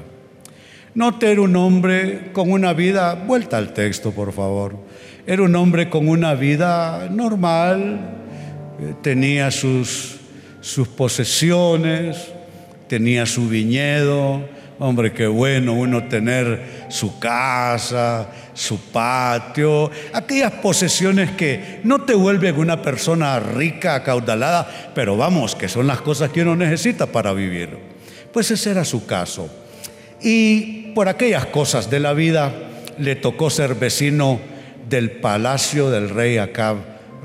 Note, 0.95 1.31
era 1.31 1.41
un 1.41 1.55
hombre 1.55 2.31
con 2.33 2.51
una 2.51 2.73
vida, 2.73 3.13
vuelta 3.13 3.59
al 3.59 3.73
texto 3.75 4.09
por 4.09 4.33
favor, 4.33 4.89
era 5.25 5.43
un 5.43 5.55
hombre 5.55 5.89
con 5.89 6.07
una 6.07 6.33
vida 6.33 7.07
normal, 7.11 7.99
eh, 8.79 8.93
tenía 9.01 9.51
sus, 9.51 10.17
sus 10.61 10.87
posesiones, 10.87 12.31
tenía 12.87 13.25
su 13.25 13.47
viñedo. 13.47 14.41
Hombre, 14.79 15.13
qué 15.13 15.27
bueno 15.27 15.73
uno 15.73 16.05
tener 16.05 16.87
su 16.89 17.19
casa, 17.19 18.29
su 18.55 18.79
patio, 18.79 19.91
aquellas 20.11 20.53
posesiones 20.53 21.29
que 21.31 21.81
no 21.83 22.01
te 22.01 22.15
vuelven 22.15 22.57
una 22.57 22.81
persona 22.81 23.39
rica, 23.39 23.93
acaudalada, 23.93 24.91
pero 24.95 25.15
vamos, 25.15 25.55
que 25.55 25.69
son 25.69 25.85
las 25.85 26.01
cosas 26.01 26.31
que 26.31 26.41
uno 26.41 26.55
necesita 26.55 27.05
para 27.05 27.31
vivir. 27.31 27.77
Pues 28.33 28.49
ese 28.49 28.71
era 28.71 28.83
su 28.83 29.05
caso. 29.05 29.49
Y 30.19 30.93
por 30.95 31.09
aquellas 31.09 31.45
cosas 31.45 31.91
de 31.91 31.99
la 31.99 32.13
vida 32.13 32.51
le 32.97 33.15
tocó 33.15 33.51
ser 33.51 33.75
vecino 33.75 34.39
del 34.91 35.09
palacio 35.09 35.89
del 35.89 36.09
rey 36.09 36.37
Acab, 36.37 36.77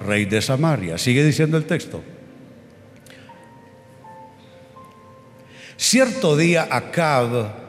rey 0.06 0.24
de 0.24 0.40
Samaria. 0.40 0.96
Sigue 0.96 1.22
diciendo 1.22 1.58
el 1.58 1.64
texto. 1.64 2.02
Cierto 5.76 6.36
día 6.38 6.66
Acab 6.70 7.66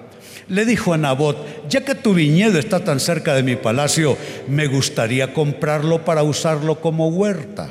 le 0.48 0.66
dijo 0.66 0.94
a 0.94 0.98
Nabot, 0.98 1.68
ya 1.68 1.84
que 1.84 1.96
tu 1.96 2.14
viñedo 2.14 2.58
está 2.58 2.80
tan 2.82 3.02
cerca 3.02 3.34
de 3.34 3.44
mi 3.44 3.58
palacio, 3.58 4.18
me 4.48 4.68
gustaría 4.68 5.34
comprarlo 5.34 6.06
para 6.06 6.24
usarlo 6.24 6.80
como 6.80 7.10
huerta. 7.10 7.70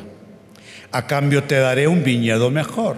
A 0.93 1.07
cambio 1.07 1.45
te 1.45 1.55
daré 1.55 1.89
un 1.89 2.05
viñedo 2.05 2.51
mejor. 2.51 2.97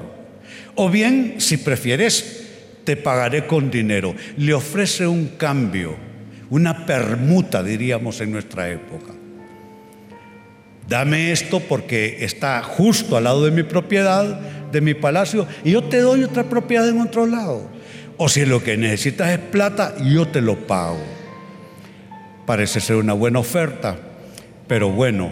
O 0.74 0.90
bien, 0.90 1.34
si 1.38 1.58
prefieres, 1.58 2.46
te 2.84 2.96
pagaré 2.96 3.46
con 3.46 3.70
dinero. 3.70 4.14
Le 4.36 4.54
ofrece 4.54 5.06
un 5.06 5.28
cambio, 5.36 5.96
una 6.50 6.86
permuta, 6.86 7.62
diríamos 7.62 8.20
en 8.20 8.32
nuestra 8.32 8.68
época. 8.70 9.17
Dame 10.88 11.32
esto 11.32 11.60
porque 11.60 12.24
está 12.24 12.62
justo 12.62 13.16
al 13.16 13.24
lado 13.24 13.44
de 13.44 13.50
mi 13.50 13.62
propiedad, 13.62 14.40
de 14.72 14.80
mi 14.80 14.94
palacio, 14.94 15.46
y 15.62 15.72
yo 15.72 15.84
te 15.84 15.98
doy 15.98 16.24
otra 16.24 16.44
propiedad 16.44 16.88
en 16.88 17.00
otro 17.00 17.26
lado. 17.26 17.68
O 18.16 18.28
si 18.30 18.46
lo 18.46 18.62
que 18.62 18.78
necesitas 18.78 19.30
es 19.30 19.38
plata, 19.38 19.94
yo 20.02 20.26
te 20.26 20.40
lo 20.40 20.66
pago. 20.66 20.98
Parece 22.46 22.80
ser 22.80 22.96
una 22.96 23.12
buena 23.12 23.38
oferta, 23.38 23.98
pero 24.66 24.88
bueno, 24.90 25.30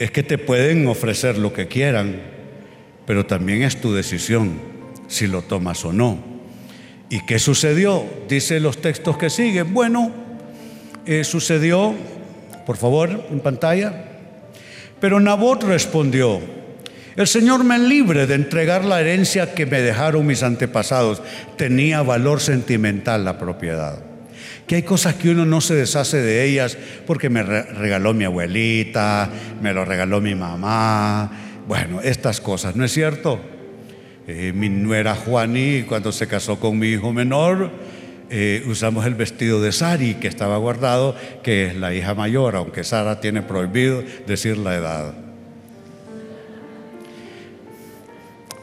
es 0.00 0.10
que 0.10 0.24
te 0.24 0.38
pueden 0.38 0.88
ofrecer 0.88 1.38
lo 1.38 1.52
que 1.52 1.68
quieran, 1.68 2.20
pero 3.06 3.26
también 3.26 3.62
es 3.62 3.80
tu 3.80 3.94
decisión 3.94 4.60
si 5.06 5.28
lo 5.28 5.42
tomas 5.42 5.84
o 5.84 5.92
no. 5.92 6.18
¿Y 7.08 7.24
qué 7.26 7.38
sucedió? 7.38 8.04
Dice 8.28 8.58
los 8.58 8.78
textos 8.78 9.16
que 9.16 9.30
siguen. 9.30 9.72
Bueno, 9.72 10.10
eh, 11.06 11.22
sucedió, 11.22 11.94
por 12.66 12.76
favor, 12.76 13.24
en 13.30 13.38
pantalla. 13.38 14.05
Pero 15.00 15.20
Nabot 15.20 15.62
respondió, 15.62 16.40
el 17.16 17.26
Señor 17.26 17.64
me 17.64 17.78
libre 17.78 18.26
de 18.26 18.34
entregar 18.34 18.84
la 18.84 19.00
herencia 19.00 19.54
que 19.54 19.64
me 19.64 19.80
dejaron 19.80 20.26
mis 20.26 20.42
antepasados. 20.42 21.22
Tenía 21.56 22.02
valor 22.02 22.40
sentimental 22.40 23.24
la 23.24 23.38
propiedad. 23.38 23.98
Que 24.66 24.76
hay 24.76 24.82
cosas 24.82 25.14
que 25.14 25.30
uno 25.30 25.46
no 25.46 25.62
se 25.62 25.74
deshace 25.74 26.18
de 26.18 26.44
ellas 26.44 26.76
porque 27.06 27.30
me 27.30 27.42
regaló 27.42 28.12
mi 28.12 28.24
abuelita, 28.24 29.30
me 29.62 29.72
lo 29.72 29.84
regaló 29.86 30.20
mi 30.20 30.34
mamá. 30.34 31.30
Bueno, 31.66 32.02
estas 32.02 32.40
cosas, 32.40 32.76
¿no 32.76 32.84
es 32.84 32.92
cierto? 32.92 33.40
Eh, 34.28 34.52
mi 34.54 34.68
nuera 34.68 35.14
Juaní, 35.14 35.84
cuando 35.84 36.12
se 36.12 36.26
casó 36.26 36.60
con 36.60 36.78
mi 36.78 36.88
hijo 36.88 37.12
menor, 37.12 37.70
eh, 38.30 38.64
usamos 38.66 39.06
el 39.06 39.14
vestido 39.14 39.60
de 39.62 39.72
Sari, 39.72 40.14
que 40.14 40.28
estaba 40.28 40.56
guardado, 40.56 41.14
que 41.42 41.66
es 41.66 41.76
la 41.76 41.94
hija 41.94 42.14
mayor, 42.14 42.56
aunque 42.56 42.84
Sara 42.84 43.20
tiene 43.20 43.42
prohibido 43.42 44.02
decir 44.26 44.58
la 44.58 44.74
edad. 44.74 45.14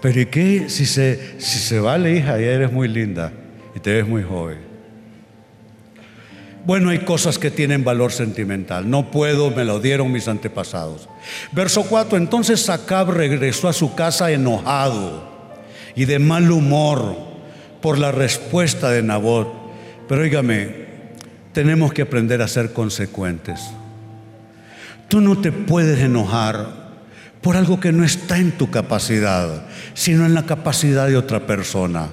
Pero 0.01 0.19
¿y 0.19 0.25
qué 0.25 0.69
si 0.69 0.85
se, 0.85 1.39
si 1.39 1.59
se 1.59 1.79
va 1.79 1.97
la 1.97 2.09
hija 2.09 2.39
y 2.39 2.43
eres 2.43 2.71
muy 2.71 2.89
linda 2.89 3.31
y 3.73 3.79
te 3.79 3.93
ves 3.93 4.07
muy 4.07 4.21
joven? 4.21 4.57
Bueno, 6.65 6.89
hay 6.89 6.99
cosas 6.99 7.39
que 7.39 7.51
tienen 7.51 7.83
valor 7.83 8.11
sentimental. 8.11 8.89
No 8.89 9.11
puedo, 9.11 9.51
me 9.51 9.65
lo 9.65 9.79
dieron 9.79 10.11
mis 10.11 10.27
antepasados. 10.27 11.09
Verso 11.51 11.83
4, 11.83 12.17
entonces 12.17 12.69
Acab 12.69 13.11
regresó 13.11 13.67
a 13.67 13.73
su 13.73 13.95
casa 13.95 14.31
enojado 14.31 15.29
y 15.95 16.05
de 16.05 16.19
mal 16.19 16.51
humor 16.51 17.32
por 17.83 17.99
la 17.99 18.13
respuesta 18.13 18.91
de 18.91 19.03
Nabot. 19.03 19.53
Pero 20.07 20.21
oígame, 20.21 20.69
tenemos 21.51 21.91
que 21.91 22.03
aprender 22.03 22.41
a 22.41 22.47
ser 22.47 22.71
consecuentes. 22.71 23.59
Tú 25.09 25.19
no 25.19 25.41
te 25.41 25.51
puedes 25.51 25.99
enojar 25.99 26.81
por 27.41 27.57
algo 27.57 27.81
que 27.81 27.91
no 27.91 28.05
está 28.05 28.37
en 28.37 28.53
tu 28.53 28.71
capacidad, 28.71 29.65
sino 29.95 30.25
en 30.25 30.33
la 30.33 30.45
capacidad 30.45 31.09
de 31.09 31.17
otra 31.17 31.45
persona. 31.45 32.07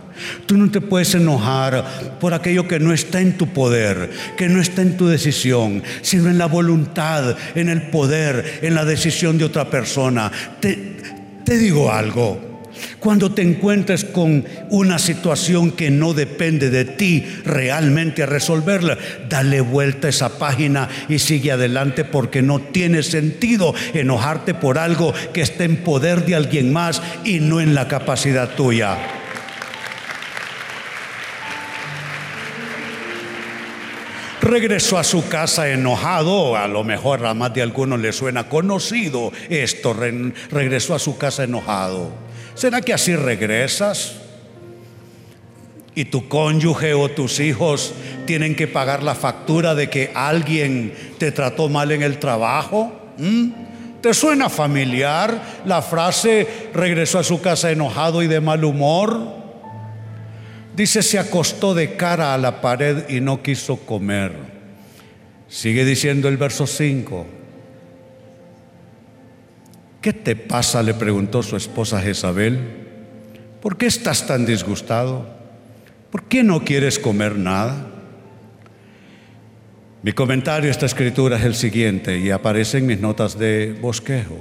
Tú 0.46 0.56
no 0.56 0.72
te 0.72 0.80
puedes 0.80 1.14
enojar 1.14 2.18
por 2.18 2.34
aquello 2.34 2.66
que 2.66 2.80
no 2.80 2.92
está 2.92 3.20
en 3.20 3.38
tu 3.38 3.46
poder, 3.46 4.10
que 4.36 4.48
no 4.48 4.60
está 4.60 4.82
en 4.82 4.96
tu 4.96 5.06
decisión, 5.06 5.84
sino 6.02 6.28
en 6.28 6.36
la 6.36 6.46
voluntad, 6.46 7.36
en 7.54 7.68
el 7.68 7.82
poder, 7.90 8.58
en 8.62 8.74
la 8.74 8.84
decisión 8.84 9.38
de 9.38 9.44
otra 9.44 9.70
persona. 9.70 10.32
Te, 10.58 10.96
te 11.44 11.58
digo 11.58 11.92
algo, 11.92 12.49
cuando 12.98 13.32
te 13.32 13.42
encuentres 13.42 14.04
con 14.04 14.44
una 14.70 14.98
situación 14.98 15.72
que 15.72 15.90
no 15.90 16.14
depende 16.14 16.70
de 16.70 16.84
ti 16.84 17.26
realmente 17.44 18.22
a 18.22 18.26
resolverla, 18.26 18.98
dale 19.28 19.60
vuelta 19.60 20.06
a 20.06 20.10
esa 20.10 20.38
página 20.38 20.88
y 21.08 21.18
sigue 21.18 21.52
adelante 21.52 22.04
porque 22.04 22.42
no 22.42 22.60
tiene 22.60 23.02
sentido 23.02 23.74
enojarte 23.94 24.54
por 24.54 24.78
algo 24.78 25.12
que 25.32 25.42
esté 25.42 25.64
en 25.64 25.78
poder 25.78 26.24
de 26.24 26.34
alguien 26.34 26.72
más 26.72 27.02
y 27.24 27.40
no 27.40 27.60
en 27.60 27.74
la 27.74 27.88
capacidad 27.88 28.50
tuya. 28.54 28.98
regresó 34.40 34.98
a 34.98 35.04
su 35.04 35.28
casa 35.28 35.68
enojado, 35.68 36.56
a 36.56 36.66
lo 36.66 36.82
mejor 36.82 37.24
a 37.24 37.34
más 37.34 37.54
de 37.54 37.62
algunos 37.62 38.00
le 38.00 38.12
suena 38.12 38.48
conocido 38.48 39.32
esto, 39.48 39.94
regresó 40.50 40.94
a 40.94 40.98
su 40.98 41.16
casa 41.16 41.44
enojado. 41.44 42.29
¿Será 42.60 42.82
que 42.82 42.92
así 42.92 43.16
regresas? 43.16 44.16
Y 45.94 46.04
tu 46.04 46.28
cónyuge 46.28 46.92
o 46.92 47.10
tus 47.10 47.40
hijos 47.40 47.94
tienen 48.26 48.54
que 48.54 48.68
pagar 48.68 49.02
la 49.02 49.14
factura 49.14 49.74
de 49.74 49.88
que 49.88 50.12
alguien 50.14 50.92
te 51.16 51.32
trató 51.32 51.70
mal 51.70 51.90
en 51.90 52.02
el 52.02 52.18
trabajo. 52.18 52.92
¿Mm? 53.16 53.48
¿Te 54.02 54.12
suena 54.12 54.50
familiar 54.50 55.62
la 55.64 55.80
frase 55.80 56.68
regresó 56.74 57.18
a 57.18 57.24
su 57.24 57.40
casa 57.40 57.70
enojado 57.70 58.22
y 58.22 58.26
de 58.26 58.42
mal 58.42 58.62
humor? 58.62 59.36
Dice, 60.76 61.02
se 61.02 61.18
acostó 61.18 61.72
de 61.72 61.96
cara 61.96 62.34
a 62.34 62.38
la 62.38 62.60
pared 62.60 63.08
y 63.08 63.22
no 63.22 63.42
quiso 63.42 63.78
comer. 63.86 64.32
Sigue 65.48 65.86
diciendo 65.86 66.28
el 66.28 66.36
verso 66.36 66.66
5. 66.66 67.39
¿Qué 70.00 70.12
te 70.12 70.34
pasa? 70.34 70.82
le 70.82 70.94
preguntó 70.94 71.42
su 71.42 71.56
esposa 71.56 72.00
Jezabel. 72.00 72.58
¿Por 73.60 73.76
qué 73.76 73.86
estás 73.86 74.26
tan 74.26 74.46
disgustado? 74.46 75.28
¿Por 76.10 76.24
qué 76.24 76.42
no 76.42 76.64
quieres 76.64 76.98
comer 76.98 77.36
nada? 77.36 77.86
Mi 80.02 80.12
comentario 80.12 80.68
a 80.68 80.70
esta 80.70 80.86
escritura 80.86 81.36
es 81.36 81.44
el 81.44 81.54
siguiente 81.54 82.18
y 82.18 82.30
aparece 82.30 82.78
en 82.78 82.86
mis 82.86 83.00
notas 83.00 83.38
de 83.38 83.76
bosquejo. 83.78 84.38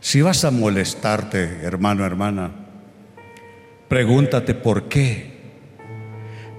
Si 0.00 0.22
vas 0.22 0.44
a 0.44 0.52
molestarte, 0.52 1.58
hermano, 1.62 2.06
hermana, 2.06 2.52
pregúntate 3.88 4.54
por 4.54 4.88
qué. 4.88 5.36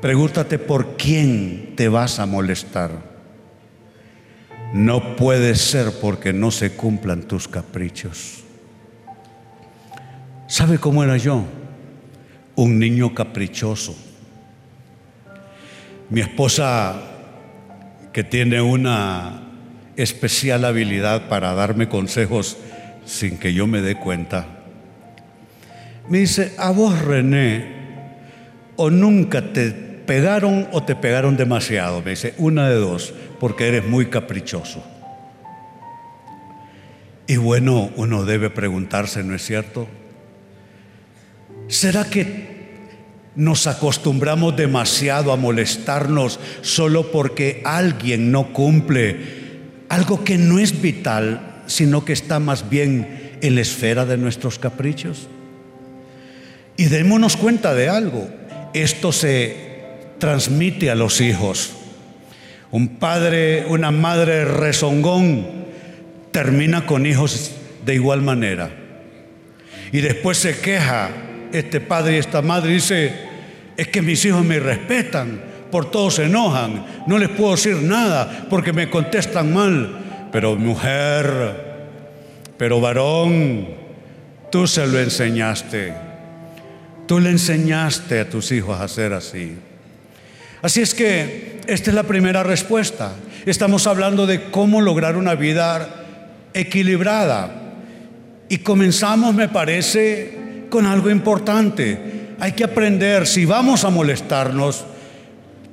Pregúntate 0.02 0.60
por 0.60 0.98
quién 0.98 1.74
te 1.78 1.88
vas 1.88 2.20
a 2.20 2.26
molestar. 2.26 3.09
No 4.74 5.16
puede 5.16 5.56
ser 5.56 5.92
porque 6.00 6.32
no 6.32 6.52
se 6.52 6.74
cumplan 6.74 7.24
tus 7.24 7.48
caprichos. 7.48 8.44
¿Sabe 10.48 10.78
cómo 10.78 11.04
era 11.04 11.18
yo? 11.18 11.44
Un 12.56 12.78
niño 12.78 13.16
caprichoso. 13.16 13.96
Mi 16.10 16.22
esposa 16.22 17.02
que 18.14 18.24
tiene 18.24 18.62
una 18.62 19.44
especial 19.96 20.66
habilidad 20.66 21.30
para 21.30 21.54
darme 21.54 21.90
consejos 21.90 22.58
sin 23.06 23.38
que 23.38 23.54
yo 23.54 23.66
me 23.68 23.82
dé 23.82 23.96
cuenta. 23.96 24.48
Me 26.10 26.20
dice, 26.20 26.54
a 26.58 26.72
vos 26.72 27.00
René, 27.00 27.80
o 28.76 28.90
nunca 28.90 29.54
te 29.54 29.88
pegaron 30.10 30.68
o 30.72 30.82
te 30.82 30.96
pegaron 30.96 31.38
demasiado. 31.38 32.01
Me 32.01 32.10
dice, 32.10 32.34
una 32.39 32.68
de 32.68 32.78
dos, 32.78 33.13
porque 33.39 33.68
eres 33.68 33.86
muy 33.86 34.08
caprichoso. 34.08 34.84
Y 37.28 37.38
bueno, 37.38 37.92
uno 37.96 38.25
debe 38.25 38.50
preguntarse, 38.50 39.24
¿no 39.24 39.36
es 39.36 39.46
cierto? 39.46 39.88
¿Será 41.68 42.06
que 42.06 42.50
nos 43.36 43.68
acostumbramos 43.68 44.58
demasiado 44.58 45.32
a 45.32 45.38
molestarnos 45.38 46.39
solo 46.62 47.12
porque 47.12 47.62
alguien 47.63 48.32
no 48.32 48.51
cumple 48.51 49.20
algo 49.89 50.24
que 50.24 50.39
no 50.39 50.58
es 50.58 50.82
vital, 50.82 51.62
sino 51.68 52.04
que 52.04 52.13
está 52.13 52.39
más 52.39 52.68
bien 52.68 53.38
en 53.44 53.54
la 53.54 53.62
esfera 53.62 54.08
de 54.08 54.18
nuestros 54.18 54.58
caprichos. 54.58 55.28
Y 56.78 56.86
démonos 56.86 57.38
cuenta 57.38 57.75
de 57.75 57.89
algo, 57.89 58.28
esto 58.74 59.12
se 59.12 59.69
transmite 60.20 60.92
a 60.92 60.96
los 60.96 61.22
hijos. 61.22 61.72
Un 62.72 62.98
padre, 62.98 63.66
una 63.68 63.90
madre 63.92 64.46
rezongón 64.46 65.48
termina 66.32 66.86
con 66.86 67.06
hijos 67.06 67.52
de 67.86 67.96
igual 67.96 68.22
manera. 68.22 68.70
Y 69.91 70.02
después 70.02 70.38
se 70.38 70.60
queja 70.60 71.10
este 71.52 71.80
padre 71.80 72.15
y 72.15 72.20
esta 72.20 72.41
madre 72.41 72.74
dice, 72.74 73.12
es 73.76 73.88
que 73.88 74.02
mis 74.02 74.24
hijos 74.26 74.46
me 74.46 74.60
respetan, 74.60 75.41
por 75.72 75.89
todos 75.89 76.15
se 76.15 76.26
enojan, 76.26 77.04
no 77.08 77.17
les 77.17 77.30
puedo 77.30 77.52
decir 77.52 77.78
nada 77.78 78.46
porque 78.50 78.74
me 78.74 78.89
contestan 78.89 79.54
mal. 79.54 80.30
Pero 80.32 80.56
mujer, 80.56 81.70
pero 82.58 82.80
varón, 82.80 83.67
tú 84.52 84.67
se 84.67 84.86
lo 84.86 85.00
enseñaste. 85.00 85.93
Tú 87.08 87.20
le 87.20 87.32
enseñaste 87.32 88.20
a 88.20 88.30
tus 88.30 88.52
hijos 88.52 88.80
a 88.80 88.88
ser 88.88 89.13
así. 89.13 89.58
Así 90.62 90.82
es 90.82 90.93
que 90.93 91.62
esta 91.67 91.91
es 91.91 91.95
la 91.95 92.04
primera 92.04 92.43
respuesta. 92.43 93.13
Estamos 93.45 93.88
hablando 93.88 94.28
de 94.28 94.50
cómo 94.52 94.82
lograr 94.82 95.17
una 95.17 95.36
vida 95.36 96.06
equilibrada. 96.54 97.76
Y 98.50 98.60
comenzamos, 98.60 99.36
me 99.36 99.48
parece, 99.48 100.65
con 100.69 100.86
algo 100.86 101.10
importante 101.10 102.19
hay 102.39 102.54
que 102.54 102.63
aprender, 102.63 103.28
si 103.28 103.45
vamos 103.45 103.84
a 103.84 103.89
molestarnos, 103.89 104.86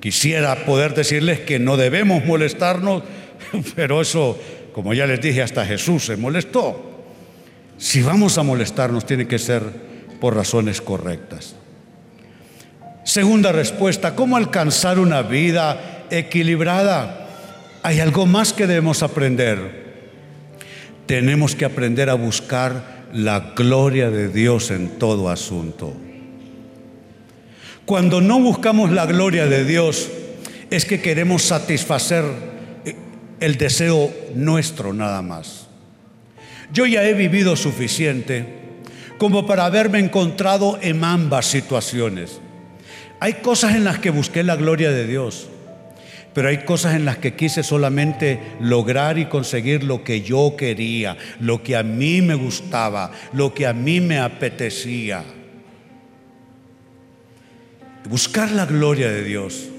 quisiera 0.01 0.64
poder 0.64 0.94
decirles 0.94 1.40
que 1.40 1.59
no 1.59 1.77
debemos 1.77 2.25
molestarnos, 2.25 3.03
pero 3.77 4.01
eso, 4.01 4.38
como 4.72 4.92
ya 4.92 5.07
les 5.07 5.20
dije, 5.20 5.42
hasta 5.42 5.64
Jesús 5.64 6.07
se 6.07 6.16
molestó. 6.16 7.05
Si 7.79 8.03
vamos 8.03 8.37
a 8.38 8.42
molestarnos, 8.42 9.07
tiene 9.07 9.29
que 9.29 9.38
ser 9.38 9.62
por 10.20 10.35
razones 10.35 10.81
correctas. 10.81 11.55
Segunda 13.07 13.53
respuesta, 13.53 14.16
¿cómo 14.16 14.37
alcanzar 14.37 14.99
una 14.99 15.23
vida 15.23 16.07
equilibrada? 16.11 17.29
Hay 17.85 18.01
algo 18.01 18.27
más 18.27 18.53
que 18.53 18.66
debemos 18.66 19.05
aprender. 19.05 19.95
Tenemos 21.07 21.55
que 21.55 21.64
aprender 21.64 22.11
a 22.11 22.14
buscar 22.14 23.07
la 23.12 23.53
gloria 23.55 24.11
de 24.11 24.29
Dios 24.29 24.73
en 24.73 24.99
todo 24.99 25.31
asunto. 25.31 25.95
Cuando 27.85 28.21
no 28.21 28.40
buscamos 28.40 28.90
la 28.90 29.07
gloria 29.07 29.47
de 29.47 29.64
Dios, 29.64 30.11
es 30.69 30.85
que 30.85 31.01
queremos 31.01 31.42
satisfacer 31.42 32.25
eh, 32.85 32.97
el 33.38 33.57
deseo 33.57 34.12
nuestro 34.35 34.92
nada 34.92 35.23
más. 35.23 35.69
Yo 36.73 36.87
ya 36.87 37.05
he 37.05 37.14
vivido 37.14 37.55
suficiente 37.55 38.47
como 39.16 39.47
para 39.47 39.64
haberme 39.64 40.01
encontrado 40.01 40.81
en 40.83 41.05
ambas 41.05 41.47
situaciones. 41.47 42.40
Hay 43.20 43.35
cosas 43.35 43.74
en 43.74 43.85
las 43.85 43.98
que 43.98 44.11
busqué 44.11 44.42
la 44.42 44.57
gloria 44.57 44.90
de 44.90 45.07
Dios, 45.07 45.48
pero 46.35 46.48
hay 46.48 46.64
cosas 46.64 46.94
en 46.94 47.07
las 47.07 47.16
que 47.16 47.35
quise 47.35 47.62
solamente 47.62 48.38
lograr 48.61 49.18
y 49.18 49.24
conseguir 49.24 49.85
lo 49.85 50.05
que 50.05 50.20
yo 50.20 50.55
quería, 50.57 51.16
lo 51.40 51.62
que 51.62 51.76
a 51.76 51.83
mí 51.83 52.20
me 52.20 52.35
gustaba, 52.35 53.11
lo 53.33 53.55
que 53.55 53.66
a 53.66 53.72
mí 53.72 54.00
me 54.02 54.18
apetecía. 54.18 55.24
Buscar 58.09 58.52
la 58.52 58.66
gloria 58.66 59.11
de 59.11 59.24
Dios 59.24 59.70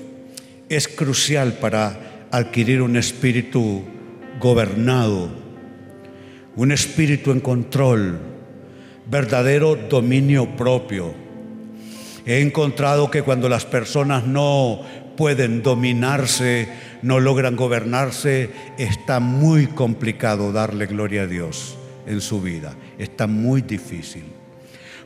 es 0.67 0.88
crucial 0.88 1.54
para 1.54 2.26
adquirir 2.32 2.82
un 2.82 2.97
espíritu 2.97 3.84
gobernado, 4.39 5.30
un 6.56 6.71
espíritu 6.71 7.32
en 7.32 7.39
control, 7.39 8.19
verdadero 9.06 9.76
dominio 9.76 10.56
propio. 10.58 11.27
He 12.28 12.42
encontrado 12.42 13.10
que 13.10 13.22
cuando 13.22 13.48
las 13.48 13.63
personas 13.63 14.26
no 14.26 14.82
pueden 15.16 15.63
dominarse, 15.63 16.68
no 17.02 17.22
logran 17.22 17.56
gobernarse, 17.56 18.50
está 18.78 19.22
muy 19.22 19.68
complicado 19.68 20.52
darle 20.52 20.88
gloria 20.88 21.22
a 21.22 21.28
Dios 21.28 21.78
en 22.06 22.20
su 22.20 22.42
vida. 22.42 22.76
Está 22.98 23.28
muy 23.28 23.62
difícil. 23.62 24.26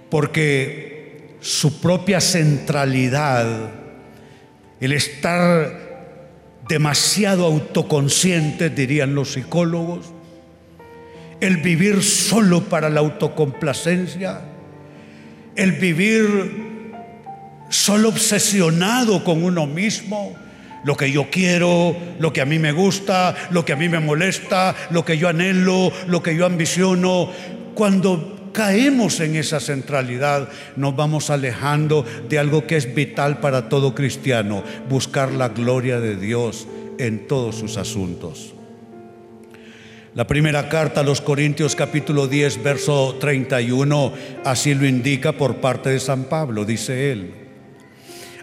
Porque 0.09 1.35
su 1.41 1.79
propia 1.79 2.19
centralidad, 2.19 3.69
el 4.79 4.91
estar 4.91 6.07
demasiado 6.67 7.45
autoconscientes, 7.45 8.75
dirían 8.75 9.13
los 9.13 9.33
psicólogos, 9.33 10.11
el 11.39 11.57
vivir 11.57 12.01
solo 12.01 12.63
para 12.63 12.89
la 12.89 13.01
autocomplacencia, 13.01 14.41
el 15.55 15.73
vivir 15.73 16.70
solo 17.71 18.09
obsesionado 18.09 19.23
con 19.23 19.43
uno 19.43 19.65
mismo, 19.65 20.35
lo 20.83 20.95
que 20.95 21.11
yo 21.11 21.29
quiero, 21.31 21.95
lo 22.19 22.33
que 22.33 22.41
a 22.41 22.45
mí 22.45 22.59
me 22.59 22.71
gusta, 22.71 23.35
lo 23.49 23.65
que 23.65 23.73
a 23.73 23.75
mí 23.75 23.89
me 23.89 23.99
molesta, 23.99 24.75
lo 24.91 25.05
que 25.05 25.17
yo 25.17 25.29
anhelo, 25.29 25.91
lo 26.07 26.21
que 26.21 26.35
yo 26.35 26.45
ambiciono, 26.45 27.29
cuando 27.73 28.51
caemos 28.51 29.19
en 29.21 29.35
esa 29.35 29.59
centralidad, 29.59 30.49
nos 30.75 30.95
vamos 30.95 31.29
alejando 31.29 32.05
de 32.27 32.39
algo 32.39 32.67
que 32.67 32.75
es 32.75 32.93
vital 32.93 33.39
para 33.39 33.69
todo 33.69 33.95
cristiano, 33.95 34.63
buscar 34.89 35.31
la 35.31 35.49
gloria 35.49 35.99
de 35.99 36.17
Dios 36.17 36.67
en 36.97 37.27
todos 37.27 37.55
sus 37.55 37.77
asuntos. 37.77 38.53
La 40.13 40.27
primera 40.27 40.67
carta 40.67 40.99
a 40.99 41.03
los 41.05 41.21
Corintios 41.21 41.73
capítulo 41.73 42.27
10, 42.27 42.61
verso 42.63 43.15
31, 43.17 44.11
así 44.43 44.73
lo 44.73 44.85
indica 44.85 45.31
por 45.31 45.57
parte 45.57 45.89
de 45.89 46.01
San 46.01 46.25
Pablo, 46.25 46.65
dice 46.65 47.13
él. 47.13 47.40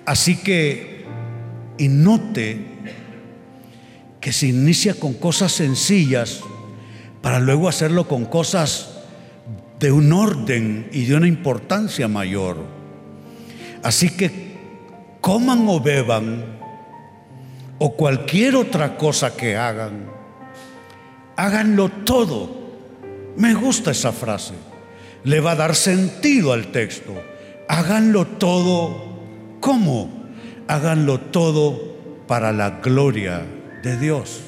Así 0.08 0.36
que, 0.36 1.04
y 1.76 1.88
note 1.88 2.64
que 4.22 4.32
se 4.32 4.46
inicia 4.46 4.94
con 4.94 5.12
cosas 5.12 5.52
sencillas 5.52 6.40
para 7.20 7.40
luego 7.40 7.68
hacerlo 7.68 8.08
con 8.08 8.24
cosas 8.24 9.02
de 9.78 9.92
un 9.92 10.10
orden 10.14 10.88
y 10.92 11.04
de 11.04 11.14
una 11.14 11.28
importancia 11.28 12.08
mayor. 12.08 12.56
Así 13.82 14.08
que 14.08 14.30
coman 15.20 15.68
o 15.68 15.78
beban 15.78 16.58
o 17.78 17.92
cualquier 17.94 18.56
otra 18.56 18.96
cosa 18.96 19.36
que 19.36 19.58
hagan, 19.58 20.06
háganlo 21.36 21.90
todo. 21.90 22.48
Me 23.36 23.52
gusta 23.52 23.90
esa 23.90 24.12
frase. 24.12 24.54
Le 25.24 25.40
va 25.40 25.50
a 25.50 25.56
dar 25.56 25.74
sentido 25.74 26.54
al 26.54 26.72
texto. 26.72 27.12
Háganlo 27.68 28.26
todo. 28.26 29.07
¿Cómo? 29.60 30.10
Háganlo 30.66 31.18
todo 31.18 31.96
para 32.26 32.52
la 32.52 32.80
gloria 32.80 33.42
de 33.82 33.98
Dios. 33.98 34.40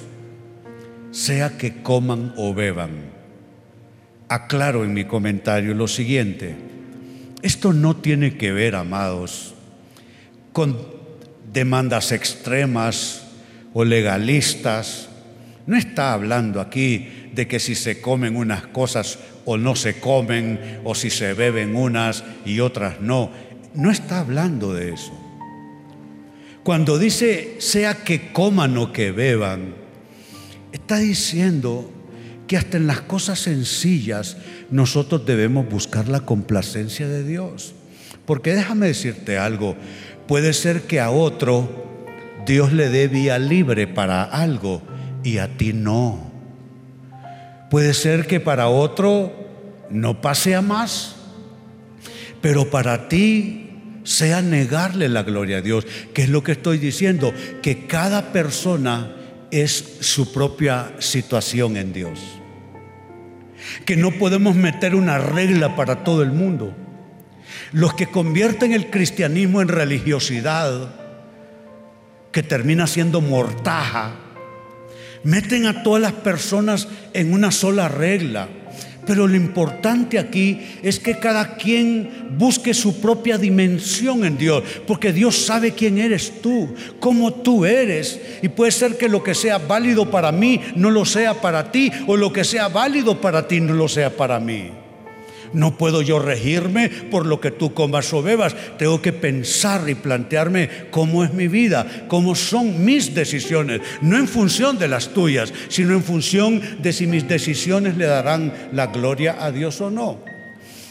Sea 1.10 1.56
que 1.56 1.82
coman 1.82 2.34
o 2.36 2.54
beban 2.54 3.10
aclaro 4.30 4.84
en 4.84 4.94
mi 4.94 5.04
comentario 5.04 5.74
lo 5.74 5.88
siguiente. 5.88 6.54
Esto 7.42 7.72
no 7.72 7.96
tiene 7.96 8.36
que 8.36 8.52
ver, 8.52 8.76
amados, 8.76 9.54
con 10.52 10.78
demandas 11.52 12.12
extremas 12.12 13.24
o 13.74 13.84
legalistas. 13.84 15.08
No 15.66 15.76
está 15.76 16.12
hablando 16.12 16.60
aquí 16.60 17.30
de 17.34 17.48
que 17.48 17.58
si 17.58 17.74
se 17.74 18.00
comen 18.00 18.36
unas 18.36 18.68
cosas 18.68 19.18
o 19.44 19.56
no 19.56 19.74
se 19.74 19.98
comen, 19.98 20.80
o 20.84 20.94
si 20.94 21.10
se 21.10 21.34
beben 21.34 21.74
unas 21.74 22.22
y 22.44 22.60
otras 22.60 23.00
no. 23.00 23.32
No 23.74 23.90
está 23.90 24.20
hablando 24.20 24.74
de 24.74 24.92
eso. 24.92 25.12
Cuando 26.62 26.98
dice 26.98 27.56
sea 27.58 27.94
que 28.04 28.32
coman 28.32 28.76
o 28.76 28.92
que 28.92 29.12
beban, 29.12 29.74
está 30.72 30.98
diciendo 30.98 31.90
que 32.46 32.56
hasta 32.56 32.76
en 32.76 32.86
las 32.86 33.00
cosas 33.00 33.38
sencillas 33.38 34.36
nosotros 34.70 35.24
debemos 35.24 35.68
buscar 35.68 36.08
la 36.08 36.20
complacencia 36.20 37.08
de 37.08 37.24
Dios. 37.24 37.74
Porque 38.26 38.54
déjame 38.54 38.88
decirte 38.88 39.38
algo, 39.38 39.76
puede 40.26 40.52
ser 40.52 40.82
que 40.82 41.00
a 41.00 41.10
otro 41.10 41.86
Dios 42.46 42.72
le 42.72 42.88
dé 42.88 43.08
vía 43.08 43.38
libre 43.38 43.86
para 43.86 44.24
algo 44.24 44.82
y 45.22 45.38
a 45.38 45.56
ti 45.56 45.72
no. 45.72 46.30
Puede 47.70 47.94
ser 47.94 48.26
que 48.26 48.40
para 48.40 48.68
otro 48.68 49.32
no 49.90 50.20
pase 50.20 50.54
a 50.54 50.62
más, 50.62 51.16
pero 52.40 52.70
para 52.70 53.08
ti 53.08 53.70
sea 54.04 54.42
negarle 54.42 55.08
la 55.08 55.22
gloria 55.22 55.58
a 55.58 55.62
Dios, 55.62 55.86
que 56.14 56.22
es 56.22 56.28
lo 56.28 56.42
que 56.42 56.52
estoy 56.52 56.78
diciendo, 56.78 57.32
que 57.62 57.86
cada 57.86 58.32
persona 58.32 59.16
es 59.50 59.98
su 60.00 60.32
propia 60.32 60.92
situación 60.98 61.76
en 61.76 61.92
Dios 61.92 62.18
que 63.84 63.96
no 63.96 64.10
podemos 64.12 64.56
meter 64.56 64.94
una 64.94 65.18
regla 65.18 65.76
para 65.76 66.04
todo 66.04 66.22
el 66.22 66.32
mundo. 66.32 66.74
Los 67.72 67.94
que 67.94 68.06
convierten 68.06 68.72
el 68.72 68.90
cristianismo 68.90 69.60
en 69.62 69.68
religiosidad, 69.68 70.94
que 72.32 72.42
termina 72.42 72.86
siendo 72.86 73.20
mortaja, 73.20 74.14
meten 75.24 75.66
a 75.66 75.82
todas 75.82 76.00
las 76.00 76.12
personas 76.12 76.88
en 77.12 77.32
una 77.32 77.50
sola 77.50 77.88
regla. 77.88 78.48
Pero 79.06 79.26
lo 79.26 79.36
importante 79.36 80.18
aquí 80.18 80.60
es 80.82 80.98
que 80.98 81.18
cada 81.18 81.56
quien 81.56 82.36
busque 82.38 82.74
su 82.74 83.00
propia 83.00 83.38
dimensión 83.38 84.24
en 84.24 84.36
Dios, 84.36 84.62
porque 84.86 85.12
Dios 85.12 85.36
sabe 85.36 85.72
quién 85.72 85.98
eres 85.98 86.40
tú, 86.42 86.74
cómo 86.98 87.32
tú 87.32 87.64
eres. 87.64 88.20
Y 88.42 88.48
puede 88.48 88.72
ser 88.72 88.96
que 88.96 89.08
lo 89.08 89.22
que 89.22 89.34
sea 89.34 89.58
válido 89.58 90.10
para 90.10 90.32
mí 90.32 90.60
no 90.76 90.90
lo 90.90 91.04
sea 91.04 91.40
para 91.40 91.72
ti, 91.72 91.90
o 92.06 92.16
lo 92.16 92.32
que 92.32 92.44
sea 92.44 92.68
válido 92.68 93.20
para 93.20 93.46
ti 93.48 93.60
no 93.60 93.74
lo 93.74 93.88
sea 93.88 94.10
para 94.10 94.38
mí. 94.38 94.79
No 95.52 95.76
puedo 95.76 96.02
yo 96.02 96.18
regirme 96.18 96.88
por 96.88 97.26
lo 97.26 97.40
que 97.40 97.50
tú 97.50 97.74
comas 97.74 98.12
o 98.12 98.22
bebas. 98.22 98.54
Tengo 98.78 99.02
que 99.02 99.12
pensar 99.12 99.88
y 99.88 99.94
plantearme 99.94 100.68
cómo 100.90 101.24
es 101.24 101.32
mi 101.32 101.48
vida, 101.48 102.06
cómo 102.08 102.34
son 102.34 102.84
mis 102.84 103.14
decisiones, 103.14 103.80
no 104.00 104.16
en 104.16 104.28
función 104.28 104.78
de 104.78 104.88
las 104.88 105.08
tuyas, 105.08 105.52
sino 105.68 105.94
en 105.94 106.02
función 106.02 106.60
de 106.82 106.92
si 106.92 107.06
mis 107.06 107.28
decisiones 107.28 107.96
le 107.96 108.06
darán 108.06 108.52
la 108.72 108.86
gloria 108.86 109.36
a 109.40 109.50
Dios 109.50 109.80
o 109.80 109.90
no. 109.90 110.30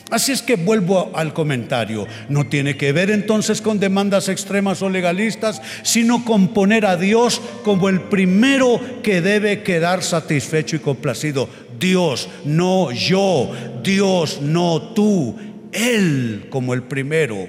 Así 0.10 0.32
es 0.32 0.42
que 0.42 0.56
vuelvo 0.56 1.12
al 1.14 1.34
comentario. 1.34 2.08
No 2.30 2.48
tiene 2.48 2.78
que 2.78 2.92
ver 2.92 3.12
entonces 3.12 3.62
con 3.62 3.80
demandas 3.80 4.28
extremas 4.28 4.82
o 4.82 4.90
legalistas, 4.90 5.62
sino 5.84 6.26
con 6.26 6.48
poner 6.50 6.86
a 6.86 6.98
Dios 6.98 7.40
como 7.64 7.90
el 7.90 8.02
primero 8.02 8.82
que 9.04 9.22
debe 9.22 9.62
quedar 9.62 10.02
satisfecho 10.02 10.76
y 10.76 10.80
complacido. 10.80 11.48
Dios, 11.80 12.30
no 12.46 12.92
yo, 12.92 13.52
Dios, 13.84 14.42
no 14.42 14.82
tú, 14.94 15.36
Él 15.72 16.48
como 16.50 16.74
el 16.74 16.84
primero 16.84 17.48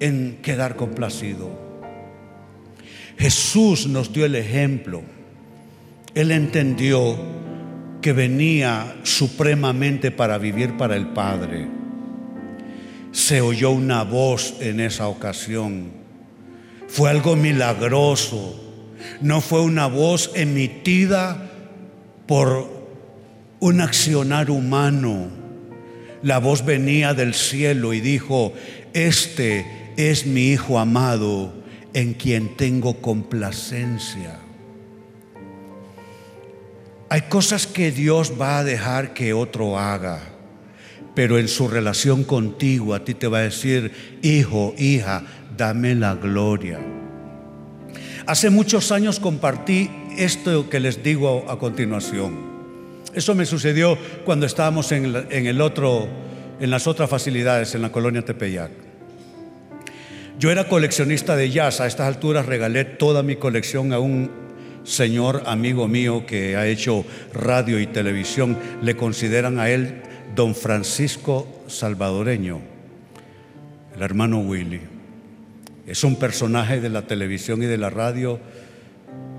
en 0.00 0.38
quedar 0.42 0.76
complacido. 0.76 1.66
Jesús 3.18 3.86
nos 3.86 4.12
dio 4.12 4.26
el 4.26 4.34
ejemplo. 4.34 5.02
Él 6.14 6.30
entendió 6.30 7.16
que 8.02 8.12
venía 8.12 8.96
supremamente 9.02 10.10
para 10.10 10.38
vivir 10.38 10.76
para 10.76 10.96
el 10.96 11.08
Padre. 11.08 11.66
Se 13.12 13.40
oyó 13.40 13.70
una 13.70 14.02
voz 14.02 14.54
en 14.60 14.80
esa 14.80 15.08
ocasión. 15.08 15.90
Fue 16.88 17.10
algo 17.10 17.36
milagroso. 17.36 18.62
No 19.20 19.40
fue 19.40 19.60
una 19.60 19.86
voz 19.86 20.30
emitida 20.34 21.50
por 22.26 22.75
un 23.60 23.80
accionar 23.80 24.50
humano. 24.50 25.28
La 26.22 26.38
voz 26.38 26.64
venía 26.64 27.14
del 27.14 27.34
cielo 27.34 27.92
y 27.92 28.00
dijo, 28.00 28.52
este 28.92 29.92
es 29.96 30.26
mi 30.26 30.48
Hijo 30.52 30.78
amado 30.78 31.52
en 31.94 32.14
quien 32.14 32.56
tengo 32.56 33.00
complacencia. 33.00 34.38
Hay 37.08 37.22
cosas 37.22 37.66
que 37.66 37.92
Dios 37.92 38.32
va 38.40 38.58
a 38.58 38.64
dejar 38.64 39.14
que 39.14 39.32
otro 39.32 39.78
haga, 39.78 40.20
pero 41.14 41.38
en 41.38 41.48
su 41.48 41.68
relación 41.68 42.24
contigo 42.24 42.94
a 42.94 43.04
ti 43.04 43.14
te 43.14 43.28
va 43.28 43.38
a 43.38 43.42
decir, 43.42 44.18
hijo, 44.22 44.74
hija, 44.76 45.22
dame 45.56 45.94
la 45.94 46.14
gloria. 46.16 46.80
Hace 48.26 48.50
muchos 48.50 48.90
años 48.90 49.20
compartí 49.20 49.88
esto 50.18 50.68
que 50.68 50.80
les 50.80 51.04
digo 51.04 51.44
a 51.48 51.58
continuación. 51.58 52.55
Eso 53.16 53.34
me 53.34 53.46
sucedió 53.46 53.96
cuando 54.26 54.44
estábamos 54.44 54.92
en, 54.92 55.10
las 56.60 56.86
otras 56.86 57.08
facilidades 57.08 57.74
en 57.74 57.80
la 57.80 57.90
colonia 57.90 58.20
Tepeyac. 58.20 58.70
Yo 60.38 60.50
era 60.50 60.68
coleccionista 60.68 61.34
de 61.34 61.50
jazz. 61.50 61.80
A 61.80 61.86
estas 61.86 62.08
alturas 62.08 62.44
regalé 62.44 62.84
toda 62.84 63.22
mi 63.22 63.36
colección 63.36 63.94
a 63.94 64.00
un 64.00 64.30
señor 64.84 65.44
amigo 65.46 65.88
mío 65.88 66.26
que 66.26 66.56
ha 66.56 66.66
hecho 66.66 67.06
radio 67.32 67.80
y 67.80 67.86
televisión. 67.86 68.58
Le 68.82 68.96
consideran 68.96 69.58
a 69.58 69.70
él 69.70 70.02
don 70.34 70.54
Francisco 70.54 71.64
Salvadoreño, 71.68 72.60
el 73.96 74.02
hermano 74.02 74.40
Willy. 74.40 74.82
Es 75.86 76.04
un 76.04 76.16
personaje 76.16 76.82
de 76.82 76.90
la 76.90 77.06
televisión 77.06 77.62
y 77.62 77.66
de 77.66 77.78
la 77.78 77.88
radio. 77.88 78.38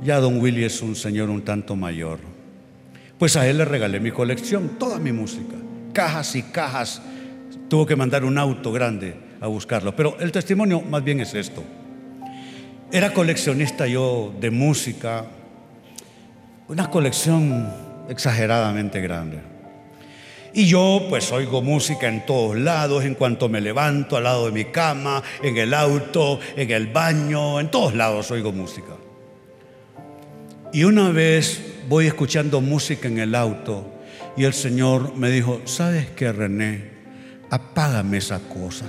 Ya 0.03 0.19
don 0.19 0.41
Willy 0.41 0.63
es 0.63 0.81
un 0.81 0.95
señor 0.95 1.29
un 1.29 1.43
tanto 1.43 1.75
mayor. 1.75 2.37
Pues 3.17 3.36
a 3.36 3.47
él 3.47 3.58
le 3.58 3.65
regalé 3.65 3.99
mi 3.99 4.12
colección, 4.12 4.77
toda 4.77 4.99
mi 4.99 5.12
música, 5.12 5.56
cajas 5.93 6.36
y 6.36 6.43
cajas. 6.43 7.01
Tuvo 7.67 7.86
que 7.86 7.95
mandar 7.95 8.23
un 8.23 8.38
auto 8.38 8.71
grande 8.71 9.15
a 9.41 9.47
buscarlo. 9.47 9.95
Pero 9.95 10.17
el 10.19 10.32
testimonio 10.32 10.82
más 10.82 11.03
bien 11.03 11.19
es 11.19 11.34
esto. 11.34 11.63
Era 12.91 13.13
coleccionista 13.13 13.88
yo 13.88 14.34
de 14.39 14.51
música, 14.51 15.25
una 16.67 16.89
colección 16.89 17.67
exageradamente 18.08 19.01
grande. 19.01 19.39
Y 20.53 20.65
yo 20.67 21.06
pues 21.10 21.32
oigo 21.32 21.62
música 21.62 22.08
en 22.08 22.25
todos 22.25 22.56
lados, 22.56 23.03
en 23.03 23.15
cuanto 23.15 23.49
me 23.49 23.62
levanto, 23.62 24.15
al 24.15 24.23
lado 24.23 24.45
de 24.45 24.51
mi 24.51 24.65
cama, 24.65 25.21
en 25.43 25.58
el 25.58 25.73
auto, 25.73 26.39
en 26.56 26.71
el 26.71 26.88
baño, 26.88 27.60
en 27.60 27.69
todos 27.69 27.93
lados 27.93 28.32
oigo 28.32 28.51
música. 28.51 28.93
Y 30.71 30.84
una 30.84 31.10
vez 31.10 31.76
voy 31.88 32.08
escuchando 32.08 32.62
música 32.62 33.08
en 33.08 33.17
el 33.19 33.34
auto 33.36 33.93
y 34.36 34.43
el 34.43 34.54
Señor 34.54 35.15
me 35.15 35.32
dijo, 35.32 35.62
¿sabes 35.65 36.08
qué, 36.15 36.32
René? 36.32 36.91
Apágame 37.50 38.17
esa 38.17 38.39
cosa. 38.39 38.86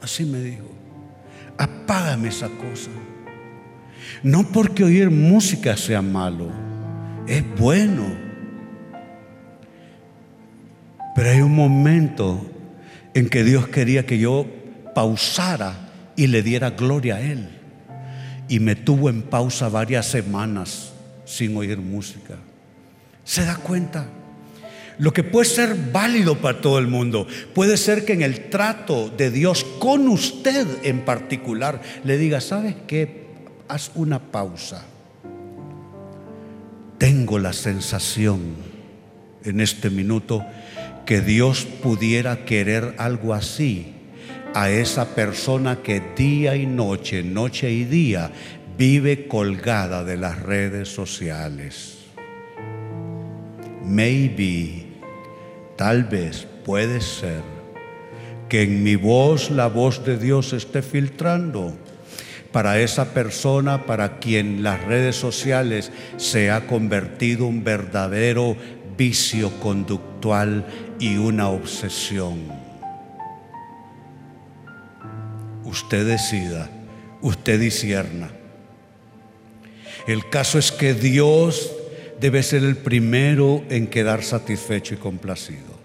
Así 0.00 0.24
me 0.24 0.38
dijo, 0.38 0.68
apágame 1.56 2.28
esa 2.28 2.48
cosa. 2.48 2.90
No 4.22 4.46
porque 4.52 4.84
oír 4.84 5.10
música 5.10 5.76
sea 5.76 6.02
malo, 6.02 6.50
es 7.26 7.42
bueno. 7.56 8.06
Pero 11.14 11.30
hay 11.30 11.40
un 11.40 11.54
momento 11.54 12.46
en 13.14 13.28
que 13.28 13.42
Dios 13.42 13.68
quería 13.68 14.06
que 14.06 14.18
yo 14.18 14.46
pausara 14.94 15.90
y 16.16 16.28
le 16.28 16.42
diera 16.42 16.70
gloria 16.70 17.16
a 17.16 17.20
Él. 17.20 17.54
y 18.50 18.60
me 18.60 18.74
tuvo 18.74 19.10
en 19.10 19.20
pausa 19.20 19.68
varias 19.68 20.06
semanas 20.06 20.87
sin 21.28 21.56
oír 21.56 21.78
música. 21.78 22.36
¿Se 23.24 23.44
da 23.44 23.56
cuenta? 23.56 24.06
Lo 24.98 25.12
que 25.12 25.22
puede 25.22 25.44
ser 25.44 25.76
válido 25.92 26.38
para 26.38 26.60
todo 26.60 26.78
el 26.78 26.88
mundo, 26.88 27.26
puede 27.54 27.76
ser 27.76 28.04
que 28.04 28.14
en 28.14 28.22
el 28.22 28.48
trato 28.48 29.10
de 29.10 29.30
Dios 29.30 29.64
con 29.78 30.08
usted 30.08 30.66
en 30.82 31.04
particular 31.04 31.80
le 32.02 32.18
diga, 32.18 32.40
¿sabes 32.40 32.74
qué? 32.86 33.28
Haz 33.68 33.92
una 33.94 34.18
pausa. 34.18 34.84
Tengo 36.96 37.38
la 37.38 37.52
sensación 37.52 38.40
en 39.44 39.60
este 39.60 39.90
minuto 39.90 40.44
que 41.06 41.20
Dios 41.20 41.64
pudiera 41.82 42.44
querer 42.44 42.94
algo 42.98 43.34
así 43.34 43.94
a 44.54 44.70
esa 44.70 45.14
persona 45.14 45.82
que 45.82 46.02
día 46.16 46.56
y 46.56 46.66
noche, 46.66 47.22
noche 47.22 47.70
y 47.70 47.84
día 47.84 48.32
vive 48.78 49.26
colgada 49.26 50.04
de 50.04 50.16
las 50.16 50.40
redes 50.40 50.88
sociales. 50.88 51.98
Maybe 53.84 54.88
Tal 55.78 56.02
vez 56.02 56.44
puede 56.64 57.00
ser 57.00 57.40
que 58.48 58.64
en 58.64 58.82
mi 58.82 58.96
voz 58.96 59.48
la 59.52 59.68
voz 59.68 60.04
de 60.04 60.18
Dios 60.18 60.52
esté 60.52 60.82
filtrando 60.82 61.72
para 62.50 62.80
esa 62.80 63.14
persona 63.14 63.86
para 63.86 64.18
quien 64.18 64.64
las 64.64 64.82
redes 64.82 65.14
sociales 65.14 65.92
se 66.16 66.50
ha 66.50 66.66
convertido 66.66 67.46
un 67.46 67.62
verdadero 67.62 68.56
vicio 68.96 69.52
conductual 69.60 70.66
y 70.98 71.16
una 71.16 71.48
obsesión. 71.48 72.40
Usted 75.62 76.08
decida, 76.08 76.68
usted 77.22 77.60
disierna. 77.60 78.37
El 80.08 80.30
caso 80.30 80.58
es 80.58 80.72
que 80.72 80.94
Dios 80.94 81.70
debe 82.18 82.42
ser 82.42 82.64
el 82.64 82.78
primero 82.78 83.62
en 83.68 83.86
quedar 83.86 84.24
satisfecho 84.24 84.94
y 84.94 84.96
complacido. 84.96 85.78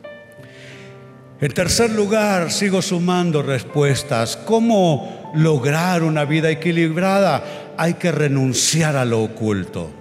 En 1.42 1.52
tercer 1.52 1.92
lugar, 1.92 2.50
sigo 2.50 2.82
sumando 2.82 3.44
respuestas. 3.44 4.38
¿Cómo 4.38 5.34
lograr 5.36 6.04
una 6.04 6.24
vida 6.24 6.50
equilibrada? 6.50 7.74
Hay 7.76 7.96
que 7.96 8.14
renunciar 8.14 8.96
a 8.96 9.04
lo 9.04 9.24
oculto 9.24 9.92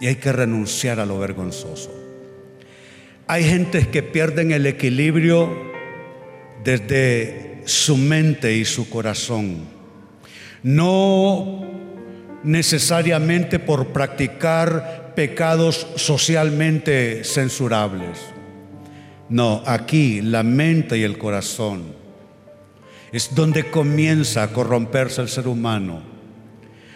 y 0.00 0.06
hay 0.06 0.14
que 0.14 0.32
renunciar 0.32 0.98
a 0.98 1.04
lo 1.04 1.18
vergonzoso. 1.18 1.94
Hay 3.26 3.44
gentes 3.44 3.86
que 3.86 4.02
pierden 4.02 4.52
el 4.52 4.64
equilibrio 4.64 5.50
desde 6.64 7.60
su 7.66 7.98
mente 7.98 8.56
y 8.56 8.64
su 8.64 8.88
corazón. 8.88 9.66
No 10.62 11.71
necesariamente 12.44 13.58
por 13.58 13.88
practicar 13.88 15.12
pecados 15.14 15.86
socialmente 15.96 17.24
censurables. 17.24 18.18
No, 19.28 19.62
aquí 19.66 20.20
la 20.20 20.42
mente 20.42 20.98
y 20.98 21.02
el 21.02 21.18
corazón 21.18 22.02
es 23.12 23.34
donde 23.34 23.70
comienza 23.70 24.42
a 24.42 24.52
corromperse 24.52 25.20
el 25.20 25.28
ser 25.28 25.46
humano. 25.46 26.02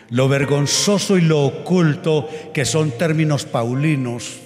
Lo 0.09 0.28
vergonzoso 0.28 1.18
y 1.18 1.20
lo 1.20 1.44
oculto, 1.44 2.28
que 2.54 2.64
son 2.64 2.92
términos 2.92 3.44
paulinos, 3.44 4.38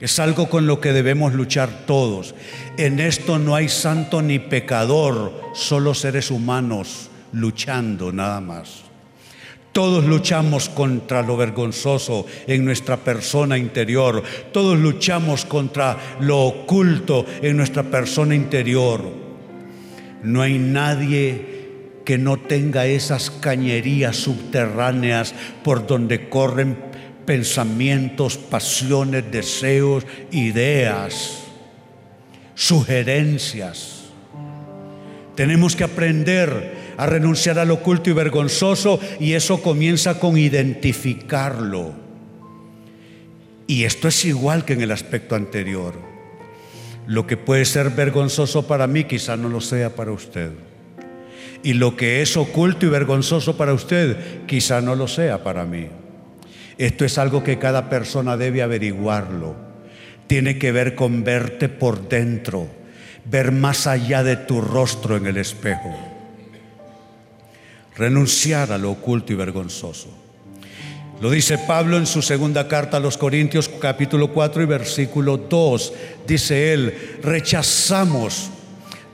es 0.00 0.18
algo 0.18 0.50
con 0.50 0.66
lo 0.66 0.80
que 0.80 0.92
debemos 0.92 1.32
luchar 1.32 1.86
todos. 1.86 2.34
En 2.76 3.00
esto 3.00 3.38
no 3.38 3.54
hay 3.54 3.68
santo 3.68 4.20
ni 4.20 4.38
pecador, 4.38 5.32
solo 5.54 5.94
seres 5.94 6.30
humanos 6.30 7.08
luchando 7.32 8.12
nada 8.12 8.40
más. 8.40 8.83
Todos 9.74 10.04
luchamos 10.04 10.68
contra 10.68 11.20
lo 11.20 11.36
vergonzoso 11.36 12.26
en 12.46 12.64
nuestra 12.64 12.96
persona 12.96 13.58
interior. 13.58 14.22
Todos 14.52 14.78
luchamos 14.78 15.44
contra 15.44 15.98
lo 16.20 16.42
oculto 16.42 17.26
en 17.42 17.56
nuestra 17.56 17.82
persona 17.82 18.36
interior. 18.36 19.02
No 20.22 20.42
hay 20.42 20.60
nadie 20.60 21.54
que 22.04 22.18
no 22.18 22.36
tenga 22.36 22.86
esas 22.86 23.32
cañerías 23.32 24.14
subterráneas 24.14 25.34
por 25.64 25.84
donde 25.88 26.28
corren 26.28 26.78
pensamientos, 27.26 28.36
pasiones, 28.36 29.28
deseos, 29.28 30.06
ideas, 30.30 31.48
sugerencias. 32.54 34.04
Tenemos 35.34 35.74
que 35.74 35.82
aprender 35.82 36.73
a 36.96 37.06
renunciar 37.06 37.58
al 37.58 37.70
oculto 37.70 38.10
y 38.10 38.12
vergonzoso 38.12 39.00
y 39.20 39.32
eso 39.32 39.62
comienza 39.62 40.18
con 40.18 40.38
identificarlo. 40.38 41.92
Y 43.66 43.84
esto 43.84 44.08
es 44.08 44.24
igual 44.24 44.64
que 44.64 44.74
en 44.74 44.82
el 44.82 44.90
aspecto 44.90 45.34
anterior. 45.34 45.94
Lo 47.06 47.26
que 47.26 47.36
puede 47.36 47.64
ser 47.64 47.90
vergonzoso 47.90 48.66
para 48.66 48.86
mí 48.86 49.04
quizá 49.04 49.36
no 49.36 49.48
lo 49.48 49.60
sea 49.60 49.94
para 49.94 50.12
usted. 50.12 50.52
Y 51.62 51.74
lo 51.74 51.96
que 51.96 52.20
es 52.20 52.36
oculto 52.36 52.86
y 52.86 52.90
vergonzoso 52.90 53.56
para 53.56 53.72
usted 53.72 54.44
quizá 54.46 54.80
no 54.80 54.94
lo 54.94 55.08
sea 55.08 55.42
para 55.42 55.64
mí. 55.64 55.88
Esto 56.76 57.04
es 57.04 57.18
algo 57.18 57.42
que 57.42 57.58
cada 57.58 57.88
persona 57.88 58.36
debe 58.36 58.62
averiguarlo. 58.62 59.56
Tiene 60.26 60.58
que 60.58 60.72
ver 60.72 60.94
con 60.94 61.24
verte 61.24 61.68
por 61.68 62.08
dentro, 62.08 62.68
ver 63.24 63.52
más 63.52 63.86
allá 63.86 64.22
de 64.22 64.36
tu 64.36 64.60
rostro 64.60 65.16
en 65.16 65.26
el 65.26 65.36
espejo 65.36 66.13
renunciar 67.96 68.72
a 68.72 68.78
lo 68.78 68.90
oculto 68.90 69.32
y 69.32 69.36
vergonzoso. 69.36 70.08
Lo 71.20 71.30
dice 71.30 71.58
Pablo 71.58 71.96
en 71.96 72.06
su 72.06 72.22
segunda 72.22 72.66
carta 72.66 72.96
a 72.96 73.00
los 73.00 73.16
Corintios 73.16 73.68
capítulo 73.68 74.32
4 74.32 74.62
y 74.62 74.66
versículo 74.66 75.36
2. 75.36 75.92
Dice 76.26 76.72
él, 76.72 77.18
rechazamos 77.22 78.50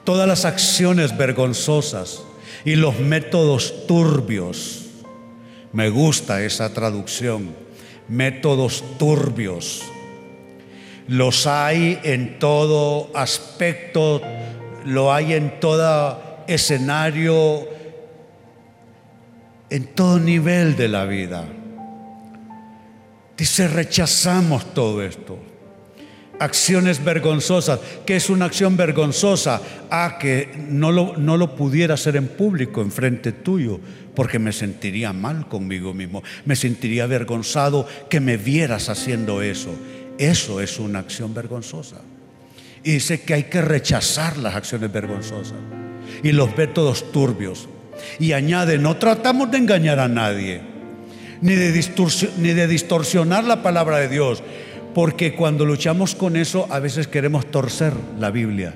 todas 0.04 0.26
las 0.26 0.44
acciones 0.44 1.16
vergonzosas 1.16 2.22
y 2.64 2.76
los 2.76 2.98
métodos 2.98 3.86
turbios. 3.86 4.86
Me 5.72 5.90
gusta 5.90 6.42
esa 6.42 6.72
traducción, 6.72 7.54
métodos 8.08 8.82
turbios. 8.98 9.82
Los 11.06 11.46
hay 11.46 11.98
en 12.02 12.38
todo 12.38 13.10
aspecto, 13.14 14.22
lo 14.84 15.12
hay 15.12 15.34
en 15.34 15.60
todo 15.60 16.44
escenario 16.48 17.68
en 19.70 19.86
todo 19.86 20.18
nivel 20.18 20.76
de 20.76 20.88
la 20.88 21.04
vida. 21.04 21.46
Dice, 23.36 23.68
rechazamos 23.68 24.74
todo 24.74 25.02
esto. 25.02 25.38
Acciones 26.38 27.02
vergonzosas. 27.02 27.80
¿Qué 28.04 28.16
es 28.16 28.28
una 28.28 28.46
acción 28.46 28.76
vergonzosa? 28.76 29.62
Ah, 29.90 30.18
que 30.20 30.50
no 30.68 30.90
lo, 30.90 31.16
no 31.16 31.36
lo 31.36 31.54
pudiera 31.54 31.94
hacer 31.94 32.16
en 32.16 32.28
público, 32.28 32.82
en 32.82 32.90
frente 32.90 33.32
tuyo, 33.32 33.78
porque 34.14 34.38
me 34.38 34.52
sentiría 34.52 35.12
mal 35.12 35.48
conmigo 35.48 35.94
mismo. 35.94 36.22
Me 36.44 36.56
sentiría 36.56 37.04
avergonzado 37.04 37.86
que 38.08 38.20
me 38.20 38.36
vieras 38.36 38.88
haciendo 38.88 39.40
eso. 39.42 39.70
Eso 40.18 40.60
es 40.60 40.78
una 40.78 40.98
acción 40.98 41.32
vergonzosa. 41.32 41.96
Y 42.82 42.92
dice 42.92 43.20
que 43.22 43.34
hay 43.34 43.44
que 43.44 43.62
rechazar 43.62 44.36
las 44.38 44.54
acciones 44.54 44.90
vergonzosas 44.92 45.58
y 46.22 46.32
los 46.32 46.56
métodos 46.56 47.12
turbios. 47.12 47.68
Y 48.18 48.32
añade, 48.32 48.78
no 48.78 48.96
tratamos 48.96 49.50
de 49.50 49.58
engañar 49.58 49.98
a 49.98 50.08
nadie, 50.08 50.60
ni 51.40 51.54
de, 51.54 52.66
distorsionar 52.66 53.44
la 53.44 53.62
palabra 53.62 53.98
de 53.98 54.08
Dios, 54.08 54.42
porque 54.94 55.34
cuando 55.34 55.64
luchamos 55.64 56.14
con 56.14 56.36
eso 56.36 56.66
a 56.70 56.78
veces 56.80 57.08
queremos 57.08 57.50
torcer 57.50 57.92
la 58.18 58.30
Biblia. 58.30 58.74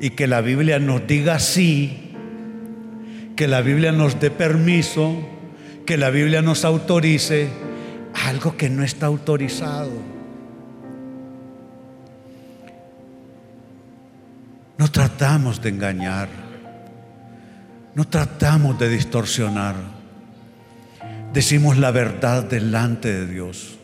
Y 0.00 0.10
que 0.10 0.26
la 0.26 0.40
Biblia 0.40 0.78
nos 0.78 1.06
diga 1.06 1.38
sí, 1.38 2.12
que 3.36 3.46
la 3.48 3.60
Biblia 3.60 3.92
nos 3.92 4.18
dé 4.18 4.30
permiso, 4.30 5.16
que 5.84 5.96
la 5.96 6.10
Biblia 6.10 6.42
nos 6.42 6.64
autorice 6.64 7.48
algo 8.26 8.56
que 8.56 8.70
no 8.70 8.82
está 8.82 9.06
autorizado. 9.06 9.90
No 14.78 14.90
tratamos 14.90 15.60
de 15.60 15.68
engañar. 15.68 16.49
No 18.00 18.08
tratamos 18.08 18.78
de 18.78 18.88
distorsionar. 18.88 19.74
Decimos 21.34 21.76
la 21.76 21.90
verdad 21.90 22.44
delante 22.44 23.12
de 23.12 23.26
Dios. 23.26 23.76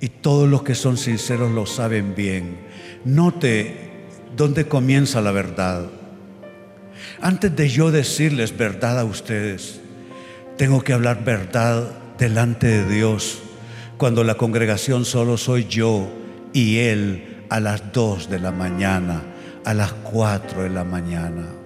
Y 0.00 0.08
todos 0.08 0.48
los 0.48 0.64
que 0.64 0.74
son 0.74 0.96
sinceros 0.96 1.52
lo 1.52 1.64
saben 1.64 2.16
bien. 2.16 2.58
Note 3.04 4.08
dónde 4.36 4.66
comienza 4.66 5.20
la 5.20 5.30
verdad. 5.30 5.86
Antes 7.20 7.54
de 7.54 7.68
yo 7.68 7.92
decirles 7.92 8.58
verdad 8.58 8.98
a 8.98 9.04
ustedes, 9.04 9.80
tengo 10.58 10.82
que 10.82 10.92
hablar 10.92 11.22
verdad 11.24 11.92
delante 12.18 12.66
de 12.66 12.92
Dios. 12.92 13.42
Cuando 13.96 14.24
la 14.24 14.34
congregación 14.34 15.04
solo 15.04 15.36
soy 15.36 15.66
yo 15.68 16.08
y 16.52 16.78
Él 16.78 17.44
a 17.48 17.60
las 17.60 17.92
dos 17.92 18.28
de 18.28 18.40
la 18.40 18.50
mañana, 18.50 19.22
a 19.64 19.72
las 19.72 19.92
cuatro 19.92 20.64
de 20.64 20.70
la 20.70 20.82
mañana. 20.82 21.63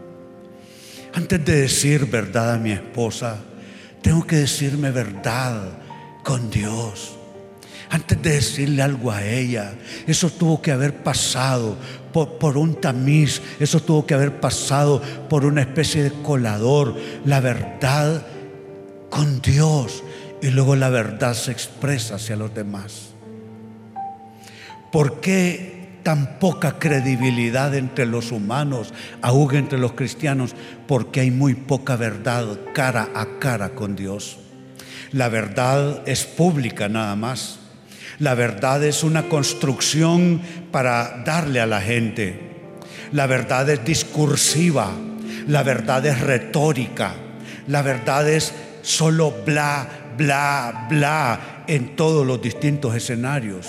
Antes 1.14 1.44
de 1.44 1.62
decir 1.62 2.06
verdad 2.06 2.54
a 2.54 2.58
mi 2.58 2.72
esposa, 2.72 3.38
tengo 4.02 4.26
que 4.26 4.36
decirme 4.36 4.90
verdad 4.90 5.78
con 6.22 6.50
Dios. 6.50 7.16
Antes 7.90 8.20
de 8.20 8.30
decirle 8.32 8.82
algo 8.82 9.10
a 9.10 9.24
ella, 9.24 9.72
eso 10.06 10.28
tuvo 10.28 10.60
que 10.60 10.72
haber 10.72 11.02
pasado 11.02 11.76
por, 12.12 12.58
un 12.58 12.74
tamiz, 12.74 13.40
eso 13.60 13.80
tuvo 13.80 14.04
que 14.06 14.14
haber 14.14 14.40
pasado 14.40 15.00
por 15.28 15.46
una 15.46 15.62
especie 15.62 16.02
de 16.02 16.12
colador. 16.22 16.94
La 17.24 17.40
verdad 17.40 18.26
con 19.08 19.40
Dios 19.40 20.02
y 20.42 20.48
luego 20.50 20.76
la 20.76 20.90
verdad 20.90 21.34
se 21.34 21.50
expresa 21.50 22.16
hacia 22.16 22.36
los 22.36 22.54
demás. 22.54 23.10
¿Por 24.92 25.20
qué 25.20 25.77
tan 26.02 26.38
poca 26.38 26.78
credibilidad 26.78 27.74
entre 27.74 28.06
los 28.06 28.32
humanos, 28.32 28.92
aún 29.22 29.54
entre 29.56 29.78
los 29.78 29.92
cristianos? 29.92 30.54
Porque 30.86 31.20
hay 31.20 31.30
muy 31.30 31.54
poca 31.54 31.96
verdad 31.96 32.46
cara 32.72 33.08
a 33.14 33.38
cara 33.38 33.70
con 33.70 33.96
Dios. 33.96 34.38
La 35.12 35.28
verdad 35.28 36.02
es 36.06 36.24
pública 36.24 36.88
nada 36.88 37.16
más. 37.16 37.58
La 38.18 38.34
verdad 38.34 38.82
es 38.84 39.04
una 39.04 39.28
construcción 39.28 40.40
para 40.70 41.22
darle 41.24 41.60
a 41.60 41.66
la 41.66 41.80
gente. 41.80 42.40
La 43.12 43.26
verdad 43.26 43.68
es 43.70 43.84
discursiva. 43.84 44.90
La 45.46 45.62
verdad 45.62 46.04
es 46.04 46.20
retórica. 46.20 47.14
La 47.68 47.82
verdad 47.82 48.28
es 48.28 48.52
solo 48.82 49.34
bla, 49.46 49.88
bla, 50.16 50.86
bla 50.90 51.64
en 51.66 51.96
todos 51.96 52.26
los 52.26 52.42
distintos 52.42 52.94
escenarios. 52.94 53.66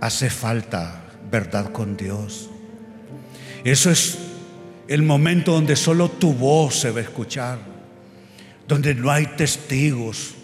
Hace 0.00 0.30
falta 0.30 1.02
verdad 1.30 1.72
con 1.72 1.96
Dios. 1.96 2.50
Eso 3.64 3.90
es 3.90 4.18
el 4.88 5.02
momento 5.02 5.52
donde 5.52 5.76
solo 5.76 6.08
tu 6.08 6.32
voz 6.32 6.80
se 6.80 6.90
va 6.90 7.00
a 7.00 7.02
escuchar, 7.02 7.58
donde 8.68 8.94
no 8.94 9.10
hay 9.10 9.26
testigos, 9.26 10.34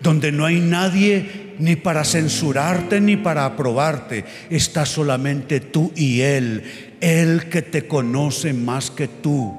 donde 0.00 0.32
no 0.32 0.44
hay 0.44 0.60
nadie 0.60 1.54
ni 1.58 1.76
para 1.76 2.04
censurarte 2.04 3.00
ni 3.00 3.16
para 3.16 3.46
aprobarte. 3.46 4.24
Está 4.50 4.84
solamente 4.84 5.60
tú 5.60 5.92
y 5.94 6.20
Él, 6.20 6.96
Él 7.00 7.48
que 7.48 7.62
te 7.62 7.86
conoce 7.86 8.52
más 8.52 8.90
que 8.90 9.08
tú, 9.08 9.56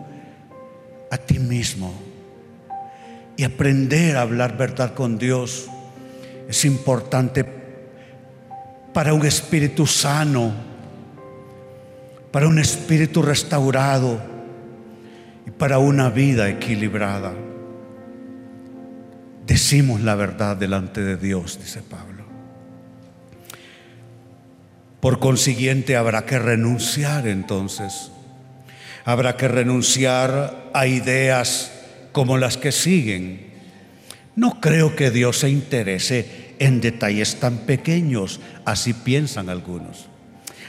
a 1.09 1.17
ti 1.17 1.39
mismo. 1.39 1.93
Y 3.37 3.43
aprender 3.43 4.17
a 4.17 4.21
hablar 4.21 4.57
verdad 4.57 4.93
con 4.93 5.17
Dios 5.17 5.67
es 6.47 6.65
importante 6.65 7.62
para 8.93 9.13
un 9.13 9.25
espíritu 9.25 9.87
sano, 9.87 10.53
para 12.31 12.47
un 12.47 12.59
espíritu 12.59 13.21
restaurado 13.21 14.21
y 15.45 15.51
para 15.51 15.79
una 15.79 16.09
vida 16.09 16.49
equilibrada. 16.49 17.33
Decimos 19.45 20.01
la 20.01 20.15
verdad 20.15 20.55
delante 20.55 21.01
de 21.01 21.17
Dios, 21.17 21.59
dice 21.59 21.81
Pablo. 21.81 22.23
Por 24.99 25.19
consiguiente 25.19 25.97
habrá 25.97 26.25
que 26.25 26.39
renunciar 26.39 27.27
entonces. 27.27 28.11
Habrá 29.03 29.35
que 29.35 29.49
renunciar 29.49 30.71
a 30.73 30.87
ideas 30.87 31.71
como 32.13 32.37
las 32.37 32.55
que 32.55 32.71
siguen. 32.71 33.51
No 34.35 34.61
creo 34.61 34.95
que 34.95 35.11
Dios 35.11 35.39
se 35.39 35.49
interese 35.49 36.42
en 36.59 36.81
detalles 36.81 37.39
tan 37.39 37.57
pequeños, 37.57 38.39
así 38.65 38.93
piensan 38.93 39.49
algunos. 39.49 40.07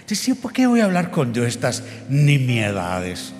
Dice, 0.06 0.34
¿por 0.34 0.52
qué 0.52 0.66
voy 0.66 0.80
a 0.80 0.84
hablar 0.84 1.10
con 1.10 1.32
Dios 1.32 1.46
estas 1.46 1.82
nimiedades? 2.08 3.32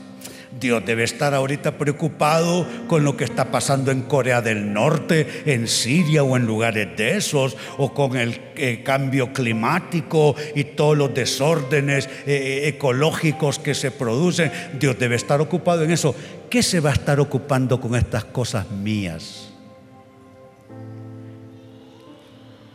Dios 0.59 0.85
debe 0.87 1.05
estar 1.05 1.35
ahorita 1.35 1.79
preocupado 1.79 2.67
con 2.87 3.05
lo 3.05 3.17
que 3.17 3.25
está 3.25 3.51
pasando 3.51 3.91
en 3.91 4.03
Corea 4.03 4.41
del 4.41 4.73
Norte, 4.73 5.43
en 5.47 5.67
Siria 5.69 6.23
o 6.23 6.37
en 6.37 6.47
lugares 6.47 6.97
de 6.97 7.17
esos, 7.17 7.57
o 7.77 7.93
con 7.93 8.17
el 8.17 8.41
eh, 8.57 8.83
cambio 8.85 9.33
climático 9.33 10.37
y 10.55 10.65
todos 10.65 10.97
los 10.97 11.13
desórdenes 11.13 12.09
eh, 12.27 12.63
ecológicos 12.65 13.59
que 13.59 13.75
se 13.75 13.91
producen. 13.91 14.51
Dios 14.79 14.99
debe 14.99 15.17
estar 15.17 15.41
ocupado 15.41 15.83
en 15.83 15.91
eso. 15.91 16.15
¿Qué 16.49 16.63
se 16.63 16.81
va 16.81 16.91
a 16.91 16.95
estar 16.95 17.19
ocupando 17.21 17.81
con 17.81 17.97
estas 17.97 18.25
cosas 18.25 18.71
mías? 18.71 19.44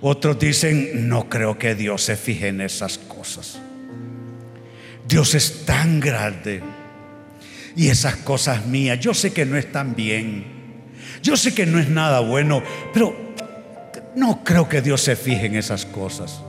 Otros 0.02 0.40
dicen, 0.40 1.10
no 1.10 1.28
creo 1.28 1.58
que 1.58 1.76
Dios 1.76 2.04
se 2.04 2.16
fije 2.16 2.48
en 2.48 2.62
esas 2.62 2.98
cosas. 2.98 3.60
Dios 5.08 5.36
es 5.36 5.66
tan 5.66 6.00
grande 6.00 6.62
y 7.76 7.90
esas 7.90 8.16
cosas 8.18 8.66
mías. 8.66 9.00
Yo 9.00 9.14
sé 9.14 9.34
que 9.34 9.46
no 9.46 9.58
están 9.58 9.96
bien. 9.96 10.46
Yo 11.22 11.36
sé 11.36 11.54
que 11.54 11.66
no 11.66 11.80
es 11.80 11.90
nada 11.90 12.22
bueno, 12.22 12.64
pero 12.94 13.16
no 14.16 14.44
creo 14.44 14.70
que 14.70 14.82
Dios 14.82 15.02
se 15.02 15.16
fije 15.16 15.48
en 15.48 15.56
esas 15.56 15.86
cosas. 15.86 16.42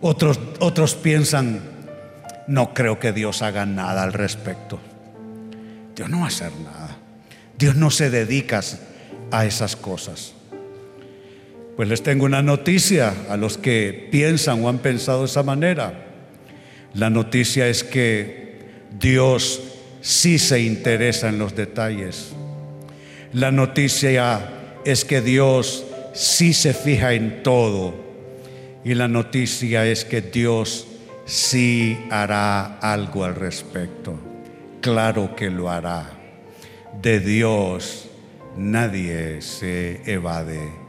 Otros, 0.00 0.38
otros 0.60 0.94
piensan, 0.94 1.60
no 2.46 2.72
creo 2.74 2.98
que 2.98 3.12
Dios 3.12 3.42
haga 3.42 3.66
nada 3.66 4.02
al 4.02 4.12
respecto. 4.12 4.78
Dios 5.96 6.08
no 6.08 6.20
va 6.20 6.24
a 6.24 6.28
hacer 6.28 6.52
nada. 6.64 6.96
Dios 7.58 7.74
no 7.74 7.90
se 7.90 8.08
dedica 8.08 8.60
a 9.30 9.44
esas 9.44 9.76
cosas. 9.76 10.34
Pues 11.80 11.88
les 11.88 12.02
tengo 12.02 12.26
una 12.26 12.42
noticia 12.42 13.14
a 13.30 13.38
los 13.38 13.56
que 13.56 14.08
piensan 14.10 14.62
o 14.62 14.68
han 14.68 14.80
pensado 14.80 15.20
de 15.20 15.24
esa 15.24 15.42
manera. 15.42 16.08
La 16.92 17.08
noticia 17.08 17.68
es 17.68 17.84
que 17.84 18.58
Dios 19.00 19.62
sí 20.02 20.38
se 20.38 20.60
interesa 20.60 21.30
en 21.30 21.38
los 21.38 21.56
detalles. 21.56 22.32
La 23.32 23.50
noticia 23.50 24.76
es 24.84 25.06
que 25.06 25.22
Dios 25.22 25.86
sí 26.12 26.52
se 26.52 26.74
fija 26.74 27.14
en 27.14 27.42
todo. 27.42 27.94
Y 28.84 28.92
la 28.92 29.08
noticia 29.08 29.86
es 29.86 30.04
que 30.04 30.20
Dios 30.20 30.86
sí 31.24 31.98
hará 32.10 32.76
algo 32.80 33.24
al 33.24 33.36
respecto. 33.36 34.20
Claro 34.82 35.34
que 35.34 35.48
lo 35.48 35.70
hará. 35.70 36.10
De 37.00 37.20
Dios 37.20 38.10
nadie 38.54 39.40
se 39.40 40.02
evade. 40.04 40.79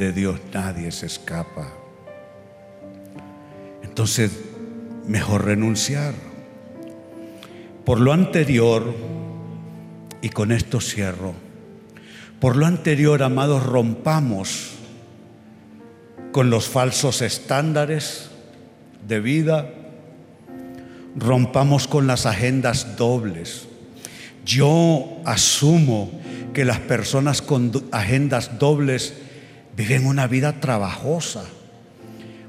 De 0.00 0.14
Dios 0.14 0.40
nadie 0.54 0.90
se 0.92 1.04
escapa. 1.04 1.74
Entonces, 3.82 4.30
mejor 5.06 5.44
renunciar. 5.44 6.14
Por 7.84 8.00
lo 8.00 8.14
anterior, 8.14 8.94
y 10.22 10.30
con 10.30 10.52
esto 10.52 10.80
cierro, 10.80 11.34
por 12.40 12.56
lo 12.56 12.64
anterior, 12.64 13.22
amados, 13.22 13.66
rompamos 13.66 14.70
con 16.32 16.48
los 16.48 16.66
falsos 16.66 17.20
estándares 17.20 18.30
de 19.06 19.20
vida, 19.20 19.70
rompamos 21.14 21.86
con 21.86 22.06
las 22.06 22.24
agendas 22.24 22.96
dobles. 22.96 23.68
Yo 24.46 25.20
asumo 25.26 26.10
que 26.54 26.64
las 26.64 26.78
personas 26.78 27.42
con 27.42 27.70
agendas 27.92 28.58
dobles 28.58 29.28
viven 29.76 30.06
una 30.06 30.26
vida 30.26 30.60
trabajosa 30.60 31.44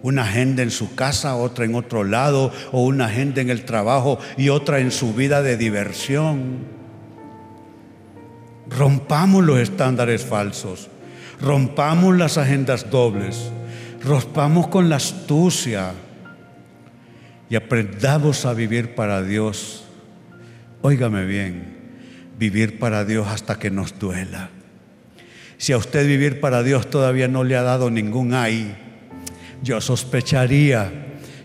una 0.03 0.23
agenda 0.23 0.63
en 0.63 0.71
su 0.71 0.95
casa, 0.95 1.35
otra 1.35 1.65
en 1.65 1.75
otro 1.75 2.03
lado, 2.03 2.51
o 2.71 2.83
una 2.83 3.05
agenda 3.05 3.41
en 3.41 3.49
el 3.49 3.65
trabajo 3.65 4.19
y 4.37 4.49
otra 4.49 4.79
en 4.79 4.91
su 4.91 5.13
vida 5.13 5.41
de 5.41 5.57
diversión. 5.57 6.59
Rompamos 8.69 9.43
los 9.43 9.59
estándares 9.59 10.25
falsos, 10.25 10.89
rompamos 11.39 12.17
las 12.17 12.37
agendas 12.37 12.89
dobles, 12.89 13.51
rompamos 14.03 14.67
con 14.67 14.89
la 14.89 14.95
astucia 14.95 15.91
y 17.49 17.55
aprendamos 17.55 18.45
a 18.45 18.53
vivir 18.53 18.95
para 18.95 19.21
Dios. 19.21 19.83
Óigame 20.81 21.25
bien, 21.25 21.77
vivir 22.39 22.79
para 22.79 23.05
Dios 23.05 23.27
hasta 23.27 23.59
que 23.59 23.69
nos 23.69 23.99
duela. 23.99 24.49
Si 25.61 25.73
a 25.73 25.77
usted 25.77 26.07
vivir 26.07 26.39
para 26.39 26.63
Dios 26.63 26.89
todavía 26.89 27.27
no 27.27 27.43
le 27.43 27.55
ha 27.55 27.61
dado 27.61 27.91
ningún 27.91 28.33
ay, 28.33 28.75
yo 29.61 29.79
sospecharía 29.79 30.91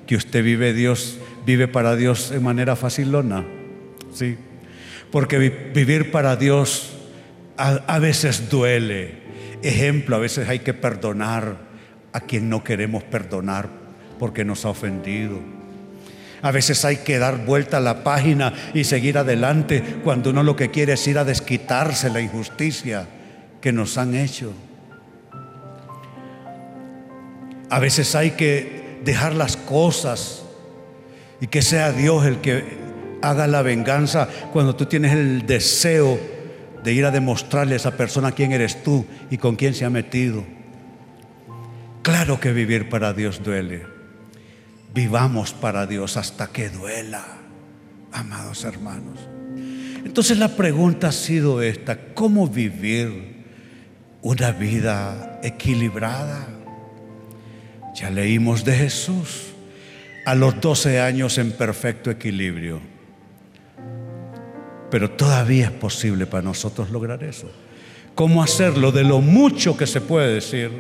que 0.07 0.17
usted 0.17 0.43
vive 0.43 0.73
Dios, 0.73 1.19
vive 1.45 1.69
para 1.69 1.97
Dios 1.97 2.31
de 2.31 2.41
manera 2.41 2.77
facilona. 2.77 3.45
Sí. 4.15 4.39
Porque 5.13 5.37
vivir 5.39 6.13
para 6.13 6.35
Dios 6.37 6.97
a, 7.59 7.99
veces 7.99 8.49
duele. 8.49 9.19
Ejemplo, 9.63 10.17
a 10.17 10.21
veces 10.21 10.49
hay 10.49 10.61
que 10.61 10.73
perdonar 10.73 11.59
a 12.15 12.21
quien 12.21 12.49
no 12.49 12.65
queremos 12.65 13.05
perdonar 13.05 13.69
porque 14.19 14.47
nos 14.47 14.65
ha 14.65 14.71
ofendido. 14.71 15.41
A 16.41 16.53
veces 16.53 16.87
hay 16.87 16.97
que 16.97 17.19
dar 17.19 17.45
vuelta 17.45 17.77
a 17.77 17.81
la 17.81 18.03
página 18.03 18.55
y 18.73 18.85
seguir 18.85 19.19
adelante 19.19 19.83
cuando 20.03 20.31
uno 20.31 20.43
lo 20.43 20.57
que 20.57 20.71
quiere 20.71 20.95
es 20.95 21.07
ir 21.07 21.19
a 21.19 21.25
desquitarse 21.27 22.09
la 22.09 22.23
injusticia 22.23 23.09
que 23.67 23.73
nos 23.73 23.99
han 23.99 24.15
hecho. 24.15 24.53
A 27.69 27.81
veces 27.81 28.15
hay 28.15 28.31
que 28.31 29.01
dejar 29.05 29.35
las 29.35 29.57
cosas 29.57 30.45
y 31.41 31.49
que 31.49 31.63
sea 31.63 31.91
Dios 31.91 32.25
el 32.27 32.41
que 32.41 32.63
haga 33.23 33.49
la 33.49 33.63
venganza 33.63 34.29
cuando 34.53 34.77
tú 34.77 34.87
tienes 34.87 35.15
el 35.15 35.47
deseo 35.47 36.17
de 36.85 36.93
ir 36.93 37.07
a 37.07 37.11
demostrarle 37.11 37.73
a 37.73 37.79
esa 37.79 37.97
persona 37.97 38.31
quién 38.31 38.53
eres 38.53 38.85
tú 38.85 39.05
y 39.33 39.37
con 39.37 39.57
quién 39.57 39.75
se 39.75 39.85
ha 39.85 39.91
metido. 39.91 40.45
Claro 42.03 42.39
que 42.39 42.53
vivir 42.53 42.89
para 42.89 43.15
Dios 43.15 43.43
duele. 43.43 43.85
Vivamos 44.95 45.55
para 45.55 45.89
Dios 45.89 46.17
hasta 46.17 46.47
que 46.53 46.69
duela, 46.69 47.27
amados 48.13 48.63
hermanos. 48.63 49.19
Entonces 50.05 50.39
la 50.39 50.55
pregunta 50.55 51.09
ha 51.09 51.13
sido 51.13 51.63
esta, 51.63 52.15
¿cómo 52.15 52.47
vivir 52.47 53.35
una 54.27 54.51
vida 54.51 55.39
equilibrada? 55.45 56.49
Ya 57.95 58.11
leímos 58.11 58.65
de 58.65 58.73
Jesús 58.73 59.53
a 60.25 60.35
los 60.35 60.61
12 60.61 61.01
años 61.01 61.39
en 61.39 61.53
perfecto 61.53 62.11
equilibrio. 62.11 62.81
Pero 64.91 65.13
todavía 65.13 65.67
es 65.67 65.71
posible 65.71 66.27
para 66.27 66.43
nosotros 66.43 66.91
lograr 66.91 67.23
eso. 67.23 67.49
¿Cómo 68.17 68.43
hacerlo 68.43 68.91
de 68.91 69.05
lo 69.05 69.21
mucho 69.21 69.77
que 69.77 69.87
se 69.87 70.01
puede 70.01 70.35
decir? 70.35 70.73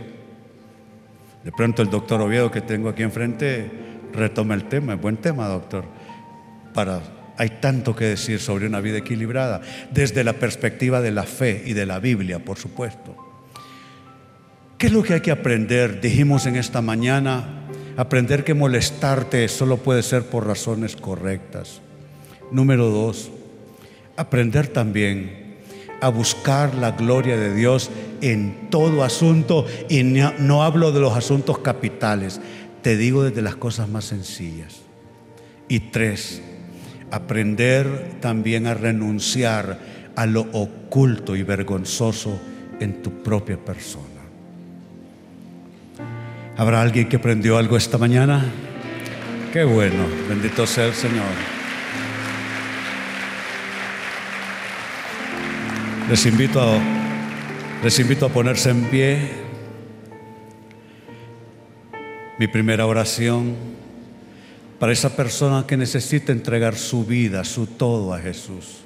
De 1.44 1.52
pronto 1.52 1.82
el 1.82 1.90
doctor 1.90 2.20
Oviedo 2.20 2.50
que 2.50 2.62
tengo 2.62 2.88
aquí 2.88 3.04
enfrente 3.04 3.70
retoma 4.12 4.54
el 4.54 4.64
tema, 4.64 4.94
es 4.94 5.00
buen 5.00 5.18
tema, 5.18 5.46
doctor. 5.46 5.84
Para, 6.74 7.00
hay 7.36 7.50
tanto 7.60 7.94
que 7.94 8.06
decir 8.06 8.40
sobre 8.40 8.66
una 8.66 8.80
vida 8.80 8.98
equilibrada, 8.98 9.60
desde 9.92 10.24
la 10.24 10.32
perspectiva 10.32 11.00
de 11.00 11.12
la 11.12 11.22
fe 11.22 11.62
y 11.64 11.74
de 11.74 11.86
la 11.86 12.00
Biblia, 12.00 12.40
por 12.40 12.58
supuesto. 12.58 13.25
¿Qué 14.78 14.86
es 14.86 14.92
lo 14.92 15.02
que 15.02 15.14
hay 15.14 15.20
que 15.20 15.30
aprender? 15.30 16.00
Dijimos 16.00 16.46
en 16.46 16.56
esta 16.56 16.82
mañana, 16.82 17.56
Aprender 17.96 18.44
que 18.44 18.52
molestarte 18.52 19.48
solo 19.48 19.78
puede 19.78 20.02
ser 20.02 20.24
por 20.24 20.46
razones 20.46 20.96
correctas. 20.96 21.80
Número 22.52 22.90
dos, 22.90 23.30
aprender 24.18 24.68
también 24.68 25.56
a 26.02 26.10
buscar 26.10 26.74
la 26.74 26.92
gloria 26.92 27.38
de 27.38 27.54
Dios 27.54 27.90
en 28.20 28.68
todo 28.68 29.02
asunto 29.02 29.64
y 29.88 30.02
no, 30.02 30.62
hablo 30.62 30.92
de 30.92 31.00
los 31.00 31.16
asuntos 31.16 31.60
capitales, 31.60 32.38
te 32.82 32.98
digo 32.98 33.24
desde 33.24 33.40
las 33.40 33.56
cosas 33.56 33.88
más 33.88 34.04
sencillas. 34.04 34.82
Y 35.68 35.80
tres, 35.80 36.42
aprender 37.10 38.18
también 38.20 38.66
a 38.66 38.74
renunciar 38.74 39.80
a 40.16 40.26
lo 40.26 40.42
oculto 40.52 41.34
y 41.34 41.42
vergonzoso 41.42 42.38
en 42.78 43.02
tu 43.02 43.22
propia 43.22 43.56
persona. 43.56 44.15
¿Habrá 46.58 46.80
alguien 46.80 47.06
que 47.06 47.16
aprendió 47.16 47.58
algo 47.58 47.76
esta 47.76 47.98
mañana? 47.98 48.42
Qué 49.52 49.62
bueno, 49.62 50.06
bendito 50.26 50.66
sea 50.66 50.86
el 50.86 50.94
Señor. 50.94 51.26
Les 56.08 56.24
invito 56.24 56.62
a, 56.62 56.78
les 57.84 57.98
invito 57.98 58.24
a 58.24 58.28
ponerse 58.30 58.70
en 58.70 58.84
pie. 58.84 59.18
Mi 62.38 62.46
primera 62.46 62.86
oración 62.86 63.54
para 64.78 64.92
esa 64.92 65.14
persona 65.14 65.66
que 65.66 65.76
necesita 65.76 66.32
entregar 66.32 66.74
su 66.74 67.04
vida, 67.04 67.44
su 67.44 67.66
todo 67.66 68.14
a 68.14 68.18
Jesús. 68.18 68.78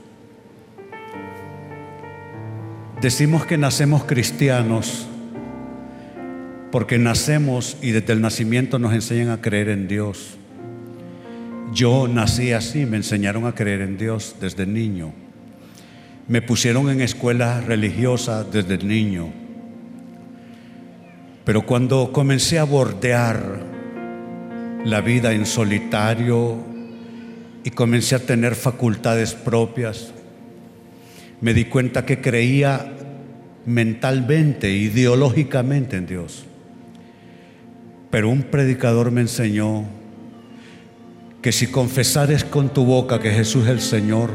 Decimos 3.00 3.46
que 3.46 3.56
nacemos 3.56 4.04
cristianos 4.04 5.06
porque 6.70 6.98
nacemos 6.98 7.76
y 7.82 7.90
desde 7.90 8.12
el 8.12 8.20
nacimiento 8.20 8.78
nos 8.78 8.94
enseñan 8.94 9.30
a 9.30 9.40
creer 9.40 9.68
en 9.68 9.88
Dios. 9.88 10.36
Yo 11.72 12.08
nací 12.08 12.52
así, 12.52 12.86
me 12.86 12.96
enseñaron 12.96 13.46
a 13.46 13.54
creer 13.54 13.80
en 13.80 13.96
Dios 13.96 14.36
desde 14.40 14.66
niño. 14.66 15.12
Me 16.28 16.42
pusieron 16.42 16.90
en 16.90 17.00
escuela 17.00 17.60
religiosa 17.60 18.44
desde 18.44 18.78
niño. 18.78 19.32
Pero 21.44 21.66
cuando 21.66 22.12
comencé 22.12 22.58
a 22.58 22.64
bordear 22.64 23.60
la 24.84 25.00
vida 25.00 25.32
en 25.32 25.46
solitario 25.46 26.56
y 27.64 27.70
comencé 27.70 28.14
a 28.14 28.20
tener 28.20 28.54
facultades 28.54 29.34
propias, 29.34 30.12
me 31.40 31.54
di 31.54 31.64
cuenta 31.64 32.04
que 32.04 32.20
creía 32.20 32.92
mentalmente, 33.66 34.70
ideológicamente 34.70 35.96
en 35.96 36.06
Dios. 36.06 36.46
Pero 38.10 38.28
un 38.28 38.42
predicador 38.42 39.12
me 39.12 39.20
enseñó 39.20 39.84
que 41.42 41.52
si 41.52 41.68
confesares 41.68 42.44
con 42.44 42.68
tu 42.68 42.84
boca 42.84 43.20
que 43.20 43.30
Jesús 43.30 43.64
es 43.64 43.70
el 43.70 43.80
Señor 43.80 44.30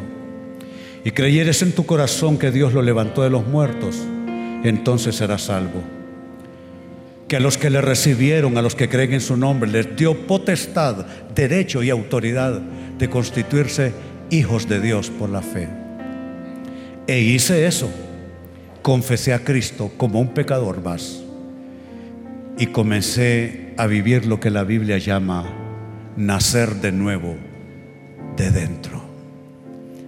y 1.04 1.12
creyeres 1.12 1.62
en 1.62 1.74
tu 1.74 1.86
corazón 1.86 2.38
que 2.38 2.52
Dios 2.52 2.74
lo 2.74 2.82
levantó 2.82 3.22
de 3.22 3.30
los 3.30 3.46
muertos, 3.46 3.98
entonces 4.64 5.16
serás 5.16 5.44
salvo. 5.44 5.84
Que 7.28 7.36
a 7.36 7.40
los 7.40 7.58
que 7.58 7.70
le 7.70 7.82
recibieron, 7.82 8.58
a 8.58 8.62
los 8.62 8.76
que 8.76 8.88
creen 8.88 9.14
en 9.14 9.22
su 9.22 9.36
nombre, 9.36 9.70
les 9.70 9.96
dio 9.96 10.26
potestad, 10.26 11.06
derecho 11.36 11.84
y 11.84 11.90
autoridad 11.90 12.62
de 12.98 13.10
constituirse 13.10 13.92
hijos 14.30 14.70
de 14.70 14.80
Dios 14.80 15.10
por 15.10 15.30
la 15.30 15.42
fe. 15.42 15.68
E 17.08 17.20
hice 17.20 17.68
eso. 17.68 17.90
Confesé 18.82 19.34
a 19.34 19.44
Cristo 19.44 19.92
como 19.98 20.20
un 20.20 20.34
pecador 20.34 20.82
más 20.82 21.25
y 22.58 22.68
comencé 22.68 23.74
a 23.78 23.88
vivir 23.88 24.26
lo 24.26 24.40
que 24.40 24.50
la 24.50 24.64
Biblia 24.64 24.98
llama 24.98 25.46
nacer 26.16 26.76
de 26.76 26.92
nuevo 26.92 27.36
de 28.38 28.52
dentro. 28.52 29.04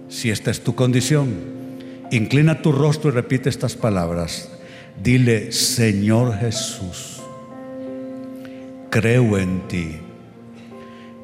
Si 0.08 0.30
esta 0.30 0.50
es 0.50 0.62
tu 0.62 0.74
condición, 0.74 1.34
inclina 2.10 2.62
tu 2.62 2.72
rostro 2.72 3.10
y 3.10 3.12
repite 3.12 3.50
estas 3.50 3.74
palabras. 3.74 4.50
Dile, 5.02 5.52
Señor 5.52 6.36
Jesús, 6.38 7.20
creo 8.90 9.38
en 9.38 9.68
ti, 9.68 9.96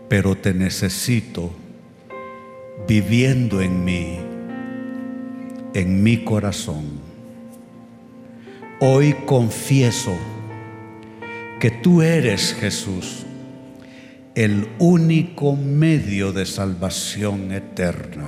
pero 0.08 0.36
te 0.36 0.52
necesito 0.52 1.50
viviendo 2.86 3.62
en 3.62 3.84
mí, 3.84 4.18
en 5.72 6.02
mi 6.02 6.22
corazón. 6.24 6.84
Hoy 8.80 9.14
confieso 9.24 10.14
que 11.64 11.70
tú 11.70 12.02
eres 12.02 12.52
Jesús, 12.52 13.24
el 14.34 14.68
único 14.78 15.56
medio 15.56 16.30
de 16.30 16.44
salvación 16.44 17.52
eterna, 17.52 18.26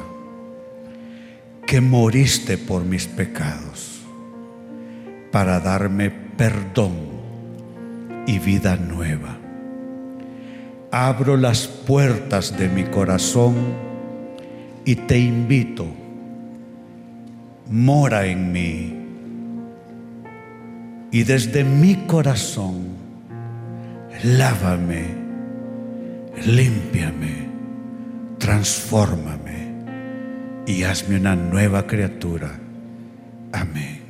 que 1.66 1.82
moriste 1.82 2.56
por 2.56 2.86
mis 2.86 3.06
pecados 3.06 4.00
para 5.30 5.60
darme 5.60 6.10
perdón 6.10 6.94
y 8.26 8.38
vida 8.38 8.76
nueva. 8.76 9.36
Abro 10.90 11.36
las 11.36 11.66
puertas 11.66 12.56
de 12.56 12.70
mi 12.70 12.84
corazón 12.84 13.54
y 14.86 14.94
te 14.94 15.18
invito, 15.18 15.84
mora 17.68 18.24
en 18.24 18.50
mí 18.50 18.94
y 21.12 21.22
desde 21.24 21.64
mi 21.64 21.96
corazón 22.06 23.04
lávame, 24.24 25.04
límpiame, 26.44 27.48
transfórmame 28.38 29.74
y 30.66 30.82
hazme 30.82 31.16
una 31.16 31.36
nueva 31.36 31.86
criatura. 31.86 32.58
Amén. 33.52 34.06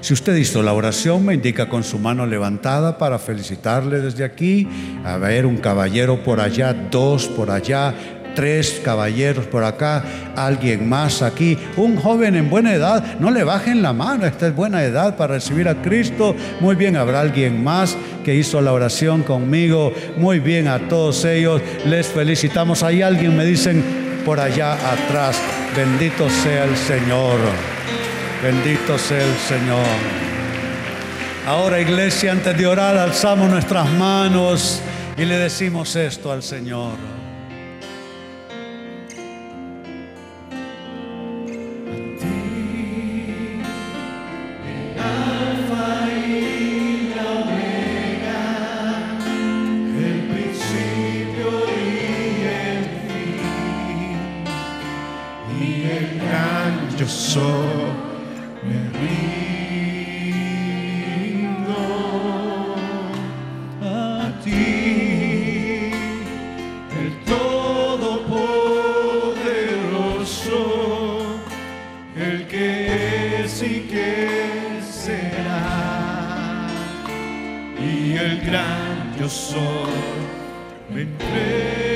Si 0.00 0.14
usted 0.14 0.36
hizo 0.36 0.62
la 0.62 0.72
oración, 0.72 1.26
me 1.26 1.34
indica 1.34 1.68
con 1.68 1.82
su 1.82 1.98
mano 1.98 2.24
levantada 2.24 2.98
para 2.98 3.18
felicitarle 3.18 4.00
desde 4.00 4.24
aquí. 4.24 4.68
A 5.04 5.16
ver, 5.16 5.44
un 5.44 5.56
caballero 5.56 6.22
por 6.22 6.40
allá, 6.40 6.72
dos 6.72 7.26
por 7.26 7.50
allá, 7.50 8.17
tres 8.38 8.80
caballeros 8.84 9.46
por 9.46 9.64
acá, 9.64 10.04
alguien 10.36 10.88
más 10.88 11.22
aquí, 11.22 11.58
un 11.76 11.96
joven 11.96 12.36
en 12.36 12.48
buena 12.48 12.72
edad, 12.72 13.18
no 13.18 13.32
le 13.32 13.42
bajen 13.42 13.82
la 13.82 13.92
mano, 13.92 14.26
esta 14.26 14.46
es 14.46 14.54
buena 14.54 14.84
edad 14.84 15.16
para 15.16 15.34
recibir 15.34 15.68
a 15.68 15.82
Cristo. 15.82 16.36
Muy 16.60 16.76
bien, 16.76 16.96
habrá 16.96 17.22
alguien 17.22 17.64
más 17.64 17.96
que 18.24 18.36
hizo 18.36 18.60
la 18.60 18.72
oración 18.72 19.24
conmigo. 19.24 19.92
Muy 20.18 20.38
bien, 20.38 20.68
a 20.68 20.78
todos 20.88 21.24
ellos 21.24 21.60
les 21.84 22.06
felicitamos. 22.06 22.84
Hay 22.84 23.02
alguien, 23.02 23.36
me 23.36 23.44
dicen 23.44 23.82
por 24.24 24.38
allá 24.38 24.74
atrás, 24.74 25.36
bendito 25.76 26.30
sea 26.30 26.62
el 26.62 26.76
Señor, 26.76 27.40
bendito 28.40 28.96
sea 28.98 29.20
el 29.20 29.34
Señor. 29.34 29.84
Ahora 31.44 31.80
iglesia, 31.80 32.30
antes 32.30 32.56
de 32.56 32.68
orar, 32.68 32.98
alzamos 32.98 33.50
nuestras 33.50 33.90
manos 33.94 34.80
y 35.16 35.24
le 35.24 35.38
decimos 35.38 35.96
esto 35.96 36.30
al 36.30 36.44
Señor. 36.44 37.17
Yo 79.28 79.34
soy 79.34 79.60
me 80.90 81.02
entregó. 81.02 81.87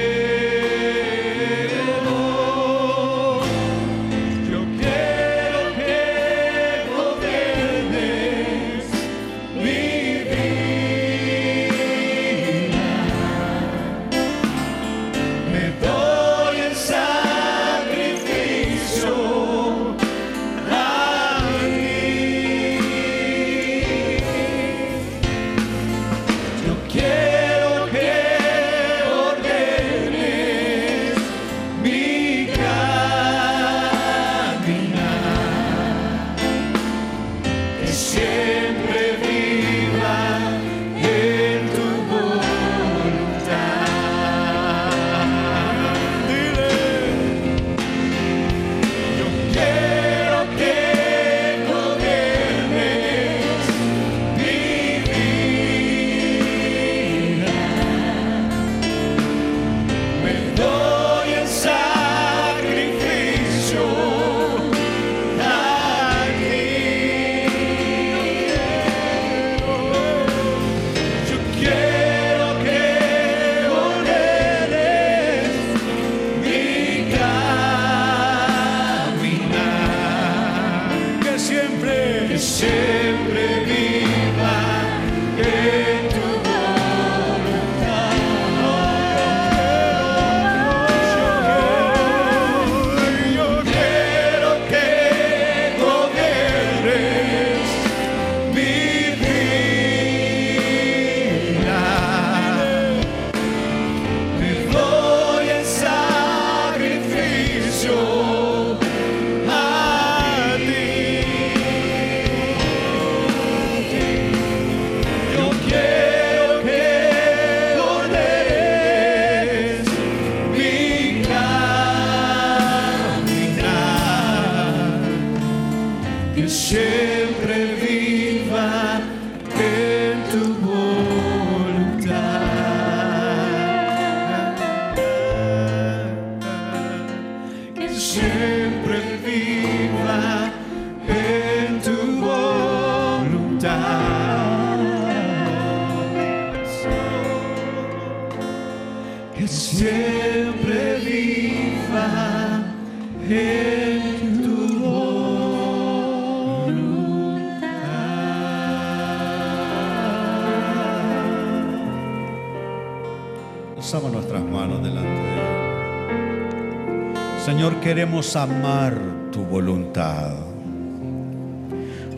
Señor, 167.44 167.80
queremos 167.80 168.36
amar 168.36 168.96
tu 169.32 169.42
voluntad. 169.42 170.30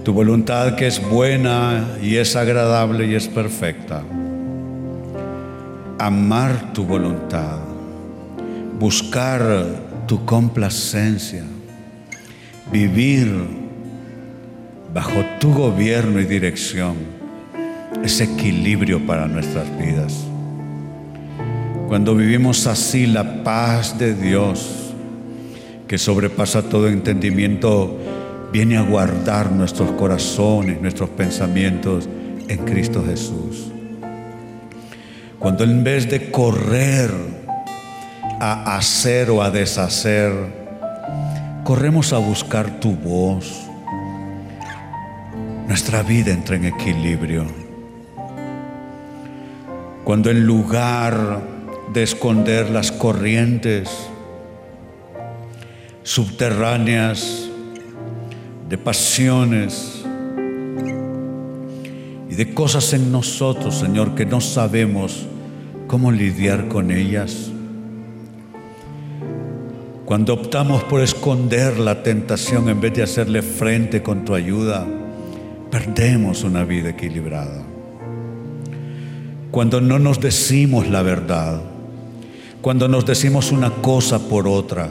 Tu 0.05 0.13
voluntad 0.13 0.75
que 0.75 0.87
es 0.87 1.03
buena 1.03 1.97
y 2.03 2.17
es 2.17 2.37
agradable 2.37 3.07
y 3.07 3.15
es 3.15 3.27
perfecta. 3.27 4.03
Amar 5.99 6.75
tu 6.75 6.85
voluntad. 6.85 7.57
Buscar 8.79 9.41
tu 10.07 10.27
complacencia. 10.27 11.45
Vivir 12.71 13.33
bajo 14.93 15.25
tu 15.41 15.55
gobierno 15.55 16.21
y 16.21 16.27
dirección. 16.27 16.97
Ese 18.03 18.25
equilibrio 18.25 19.07
para 19.07 19.27
nuestras 19.27 19.67
vidas. 19.79 20.27
Cuando 21.89 22.15
vivimos 22.15 22.67
así, 22.67 23.07
la 23.07 23.43
paz 23.43 23.99
de 23.99 24.15
Dios, 24.15 24.84
que 25.89 25.99
sobrepasa 25.99 26.63
todo 26.63 26.89
entendimiento, 26.89 27.99
viene 28.53 28.77
a 28.77 28.83
guardar 28.83 29.53
nuestros 29.53 29.91
corazones, 29.93 30.81
nuestros 30.81 31.11
pensamientos 31.11 32.09
en 32.49 32.59
Cristo 32.65 33.05
Jesús. 33.05 33.71
Cuando 35.39 35.65
en 35.65 35.85
vez 35.85 36.09
de 36.09 36.31
correr 36.31 37.11
a 38.41 38.77
hacer 38.77 39.31
o 39.31 39.43
a 39.43 39.51
deshacer, 39.51 40.33
corremos 41.65 42.13
a 42.13 42.19
buscar 42.19 42.81
tu 42.81 42.93
voz, 42.93 43.69
nuestra 45.69 46.03
vida 46.03 46.33
entra 46.33 46.57
en 46.57 46.67
equilibrio. 46.67 47.45
Cuando 50.05 50.31
en 50.31 50.47
lugar 50.47 51.43
de 51.93 52.03
esconder 52.03 52.71
las 52.71 52.93
corrientes 52.93 53.91
subterráneas 56.05 57.49
de 58.69 58.79
pasiones 58.79 60.05
y 62.31 62.35
de 62.35 62.53
cosas 62.53 62.93
en 62.93 63.11
nosotros, 63.11 63.75
Señor, 63.75 64.15
que 64.15 64.27
no 64.27 64.41
sabemos 64.43 65.27
cómo 65.87 66.13
lidiar 66.13 66.69
con 66.69 66.91
ellas. 66.91 67.51
Cuando 70.05 70.35
optamos 70.35 70.85
por 70.85 71.01
esconder 71.01 71.79
la 71.79 72.03
tentación 72.03 72.69
en 72.69 72.83
vez 72.83 72.93
de 72.93 73.03
hacerle 73.03 73.41
frente 73.41 74.03
con 74.03 74.27
tu 74.27 74.35
ayuda, 74.35 74.87
perdemos 75.71 76.45
una 76.45 76.65
vida 76.65 76.91
equilibrada. 76.91 77.63
Cuando 79.51 79.81
no 79.81 79.99
nos 79.99 80.21
decimos 80.21 80.87
la 80.89 81.01
verdad, 81.01 81.63
cuando 82.61 82.89
nos 82.89 83.07
decimos 83.07 83.53
una 83.53 83.71
cosa 83.71 84.19
por 84.29 84.47
otra, 84.47 84.91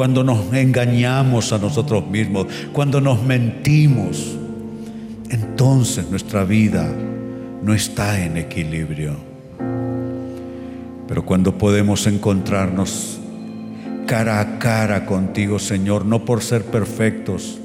cuando 0.00 0.24
nos 0.24 0.50
engañamos 0.54 1.52
a 1.52 1.58
nosotros 1.58 2.06
mismos, 2.08 2.46
cuando 2.72 3.02
nos 3.02 3.22
mentimos, 3.22 4.34
entonces 5.28 6.08
nuestra 6.10 6.42
vida 6.44 6.90
no 7.62 7.74
está 7.74 8.24
en 8.24 8.38
equilibrio. 8.38 9.16
Pero 11.06 11.26
cuando 11.26 11.58
podemos 11.58 12.06
encontrarnos 12.06 13.20
cara 14.06 14.40
a 14.40 14.58
cara 14.58 15.04
contigo, 15.04 15.58
Señor, 15.58 16.06
no 16.06 16.24
por 16.24 16.42
ser 16.42 16.64
perfectos, 16.64 17.58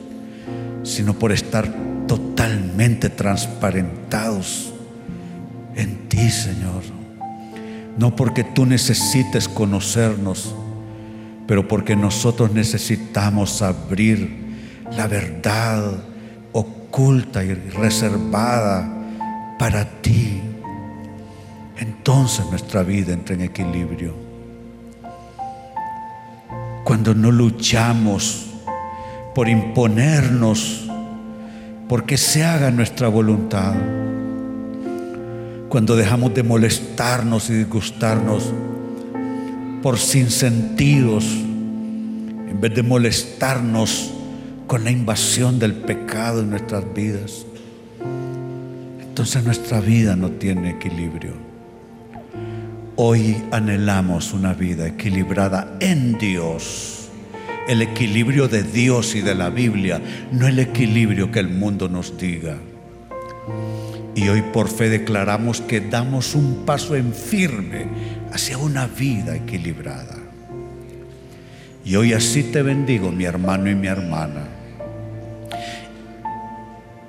sino 0.84 1.14
por 1.14 1.32
estar 1.32 1.74
totalmente 2.06 3.10
transparentados 3.10 4.74
en 5.74 6.10
ti, 6.10 6.30
Señor. 6.30 6.84
No 7.98 8.14
porque 8.14 8.44
tú 8.44 8.66
necesites 8.66 9.48
conocernos, 9.48 10.54
pero 11.48 11.68
porque 11.68 11.96
nosotros 11.96 12.52
necesitamos 12.52 13.62
abrir 13.62 14.46
la 14.96 15.08
verdad 15.08 15.94
oculta 16.52 17.44
y 17.44 17.54
reservada 17.54 18.92
para 19.60 20.02
ti, 20.02 20.42
entonces 21.78 22.46
nuestra 22.50 22.84
vida 22.84 23.14
entra 23.14 23.36
en 23.36 23.42
equilibrio. 23.42 24.14
Cuando 26.84 27.14
no 27.14 27.32
luchamos 27.32 28.48
por 29.34 29.50
imponernos, 29.50 30.86
porque 31.90 32.18
se 32.18 32.44
haga 32.44 32.72
nuestra 32.72 33.08
voluntad. 33.10 33.74
Cuando 35.70 35.96
dejamos 35.96 36.34
de 36.34 36.44
molestarnos 36.44 37.50
y 37.50 37.54
disgustarnos 37.54 38.54
por 39.86 40.00
sinsentidos, 40.00 41.26
en 41.26 42.58
vez 42.60 42.74
de 42.74 42.82
molestarnos 42.82 44.16
con 44.66 44.84
la 44.84 44.90
invasión 44.90 45.60
del 45.60 45.76
pecado 45.76 46.42
en 46.42 46.50
nuestras 46.50 46.92
vidas, 46.96 47.46
entonces 49.00 49.44
nuestra 49.44 49.82
vida 49.82 50.16
no 50.16 50.32
tiene 50.32 50.72
equilibrio. 50.72 51.34
Hoy 52.96 53.38
anhelamos 53.52 54.34
una 54.34 54.56
vida 54.56 54.88
equilibrada 54.88 55.78
en 55.80 56.18
Dios. 56.18 57.10
El 57.68 57.84
equilibrio 57.84 58.48
de 58.48 58.64
Dios 58.64 59.14
y 59.14 59.22
de 59.22 59.36
la 59.36 59.52
Biblia, 59.52 60.02
no 60.32 60.48
el 60.48 60.58
equilibrio 60.58 61.30
que 61.30 61.42
el 61.42 61.50
mundo 61.50 61.90
nos 61.90 62.18
diga. 62.18 62.58
Y 64.16 64.30
hoy 64.30 64.42
por 64.42 64.70
fe 64.70 64.90
declaramos 64.90 65.60
que 65.60 65.82
damos 65.82 66.36
un 66.36 66.64
paso 66.66 66.96
en 66.96 67.14
firme 67.14 67.86
hacia 68.32 68.58
una 68.58 68.88
vida 68.88 69.36
equilibrada. 69.36 70.16
Y 71.84 71.98
hoy 71.98 72.14
así 72.14 72.44
te 72.44 72.64
bendigo, 72.64 73.12
mi 73.12 73.26
hermano 73.26 73.70
y 73.70 73.76
mi 73.76 73.88
hermana. 73.88 74.48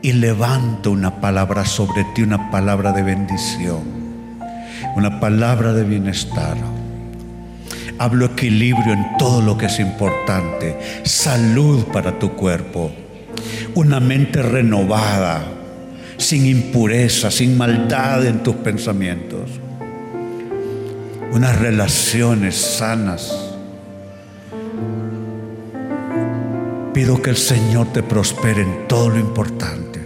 Y 0.03 0.13
levanto 0.13 0.91
una 0.91 1.21
palabra 1.21 1.65
sobre 1.65 2.05
ti, 2.15 2.23
una 2.23 2.51
palabra 2.51 2.93
de 2.93 3.03
bendición, 3.03 3.85
una 4.97 5.21
palabra 5.21 5.73
de 5.73 5.85
bienestar. 5.85 6.57
Hablo 7.99 8.27
equilibrio 8.27 8.93
en 8.93 9.17
todo 9.17 9.41
lo 9.41 9.57
que 9.57 9.67
es 9.67 9.79
importante, 9.79 10.79
salud 11.05 11.85
para 11.87 12.19
tu 12.19 12.33
cuerpo, 12.33 12.93
una 13.75 14.01
mente 14.01 14.43
renovada, 14.43 15.56
sin 16.19 16.47
impureza, 16.47 17.31
sin 17.31 17.57
maldad 17.57 18.27
en 18.27 18.43
tus 18.43 18.57
pensamientos, 18.57 19.51
unas 21.33 21.59
relaciones 21.59 22.57
sanas 22.57 23.47
pido 26.97 27.21
que 27.21 27.29
el 27.29 27.37
Señor 27.37 27.93
te 27.93 28.03
prospere 28.03 28.63
en 28.63 28.89
todo 28.89 29.11
lo 29.11 29.19
importante. 29.19 30.01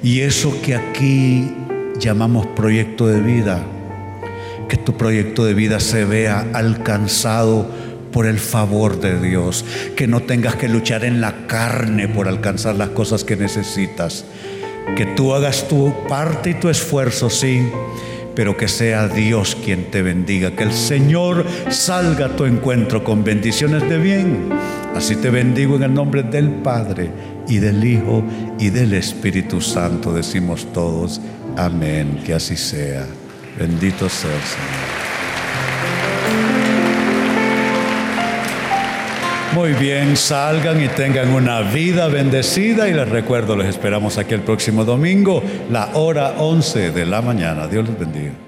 Y 0.00 0.20
eso 0.20 0.62
que 0.62 0.76
aquí 0.76 1.52
llamamos 1.98 2.46
proyecto 2.46 3.08
de 3.08 3.20
vida, 3.20 3.64
que 4.68 4.76
tu 4.76 4.96
proyecto 4.96 5.44
de 5.44 5.54
vida 5.54 5.80
se 5.80 6.04
vea 6.04 6.46
alcanzado 6.52 7.68
por 8.12 8.26
el 8.26 8.38
favor 8.38 9.00
de 9.00 9.20
Dios, 9.20 9.64
que 9.96 10.06
no 10.06 10.20
tengas 10.20 10.54
que 10.54 10.68
luchar 10.68 11.04
en 11.04 11.20
la 11.20 11.48
carne 11.48 12.06
por 12.06 12.28
alcanzar 12.28 12.76
las 12.76 12.90
cosas 12.90 13.24
que 13.24 13.34
necesitas, 13.34 14.24
que 14.94 15.06
tú 15.06 15.34
hagas 15.34 15.66
tu 15.68 15.92
parte 16.08 16.50
y 16.50 16.54
tu 16.54 16.68
esfuerzo, 16.68 17.28
sí, 17.30 17.68
pero 18.34 18.56
que 18.56 18.68
sea 18.68 19.08
Dios 19.08 19.56
quien 19.64 19.90
te 19.90 20.02
bendiga, 20.02 20.52
que 20.52 20.64
el 20.64 20.72
Señor 20.72 21.44
salga 21.70 22.26
a 22.26 22.36
tu 22.36 22.44
encuentro 22.44 23.02
con 23.02 23.24
bendiciones 23.24 23.88
de 23.88 23.98
bien. 23.98 24.50
Así 24.94 25.16
te 25.16 25.30
bendigo 25.30 25.76
en 25.76 25.82
el 25.84 25.94
nombre 25.94 26.22
del 26.22 26.50
Padre 26.50 27.10
y 27.48 27.58
del 27.58 27.84
Hijo 27.84 28.22
y 28.58 28.70
del 28.70 28.94
Espíritu 28.94 29.60
Santo, 29.60 30.12
decimos 30.12 30.66
todos, 30.72 31.20
amén, 31.56 32.20
que 32.24 32.34
así 32.34 32.56
sea. 32.56 33.06
Bendito 33.58 34.08
sea 34.08 34.34
el 34.34 34.42
Señor. 34.42 34.95
Muy 39.56 39.72
bien, 39.72 40.18
salgan 40.18 40.84
y 40.84 40.88
tengan 40.88 41.30
una 41.30 41.62
vida 41.62 42.08
bendecida 42.08 42.90
y 42.90 42.92
les 42.92 43.08
recuerdo, 43.08 43.56
les 43.56 43.68
esperamos 43.68 44.18
aquí 44.18 44.34
el 44.34 44.42
próximo 44.42 44.84
domingo, 44.84 45.42
la 45.70 45.92
hora 45.94 46.34
11 46.36 46.90
de 46.90 47.06
la 47.06 47.22
mañana. 47.22 47.66
Dios 47.66 47.88
les 47.88 47.98
bendiga. 47.98 48.45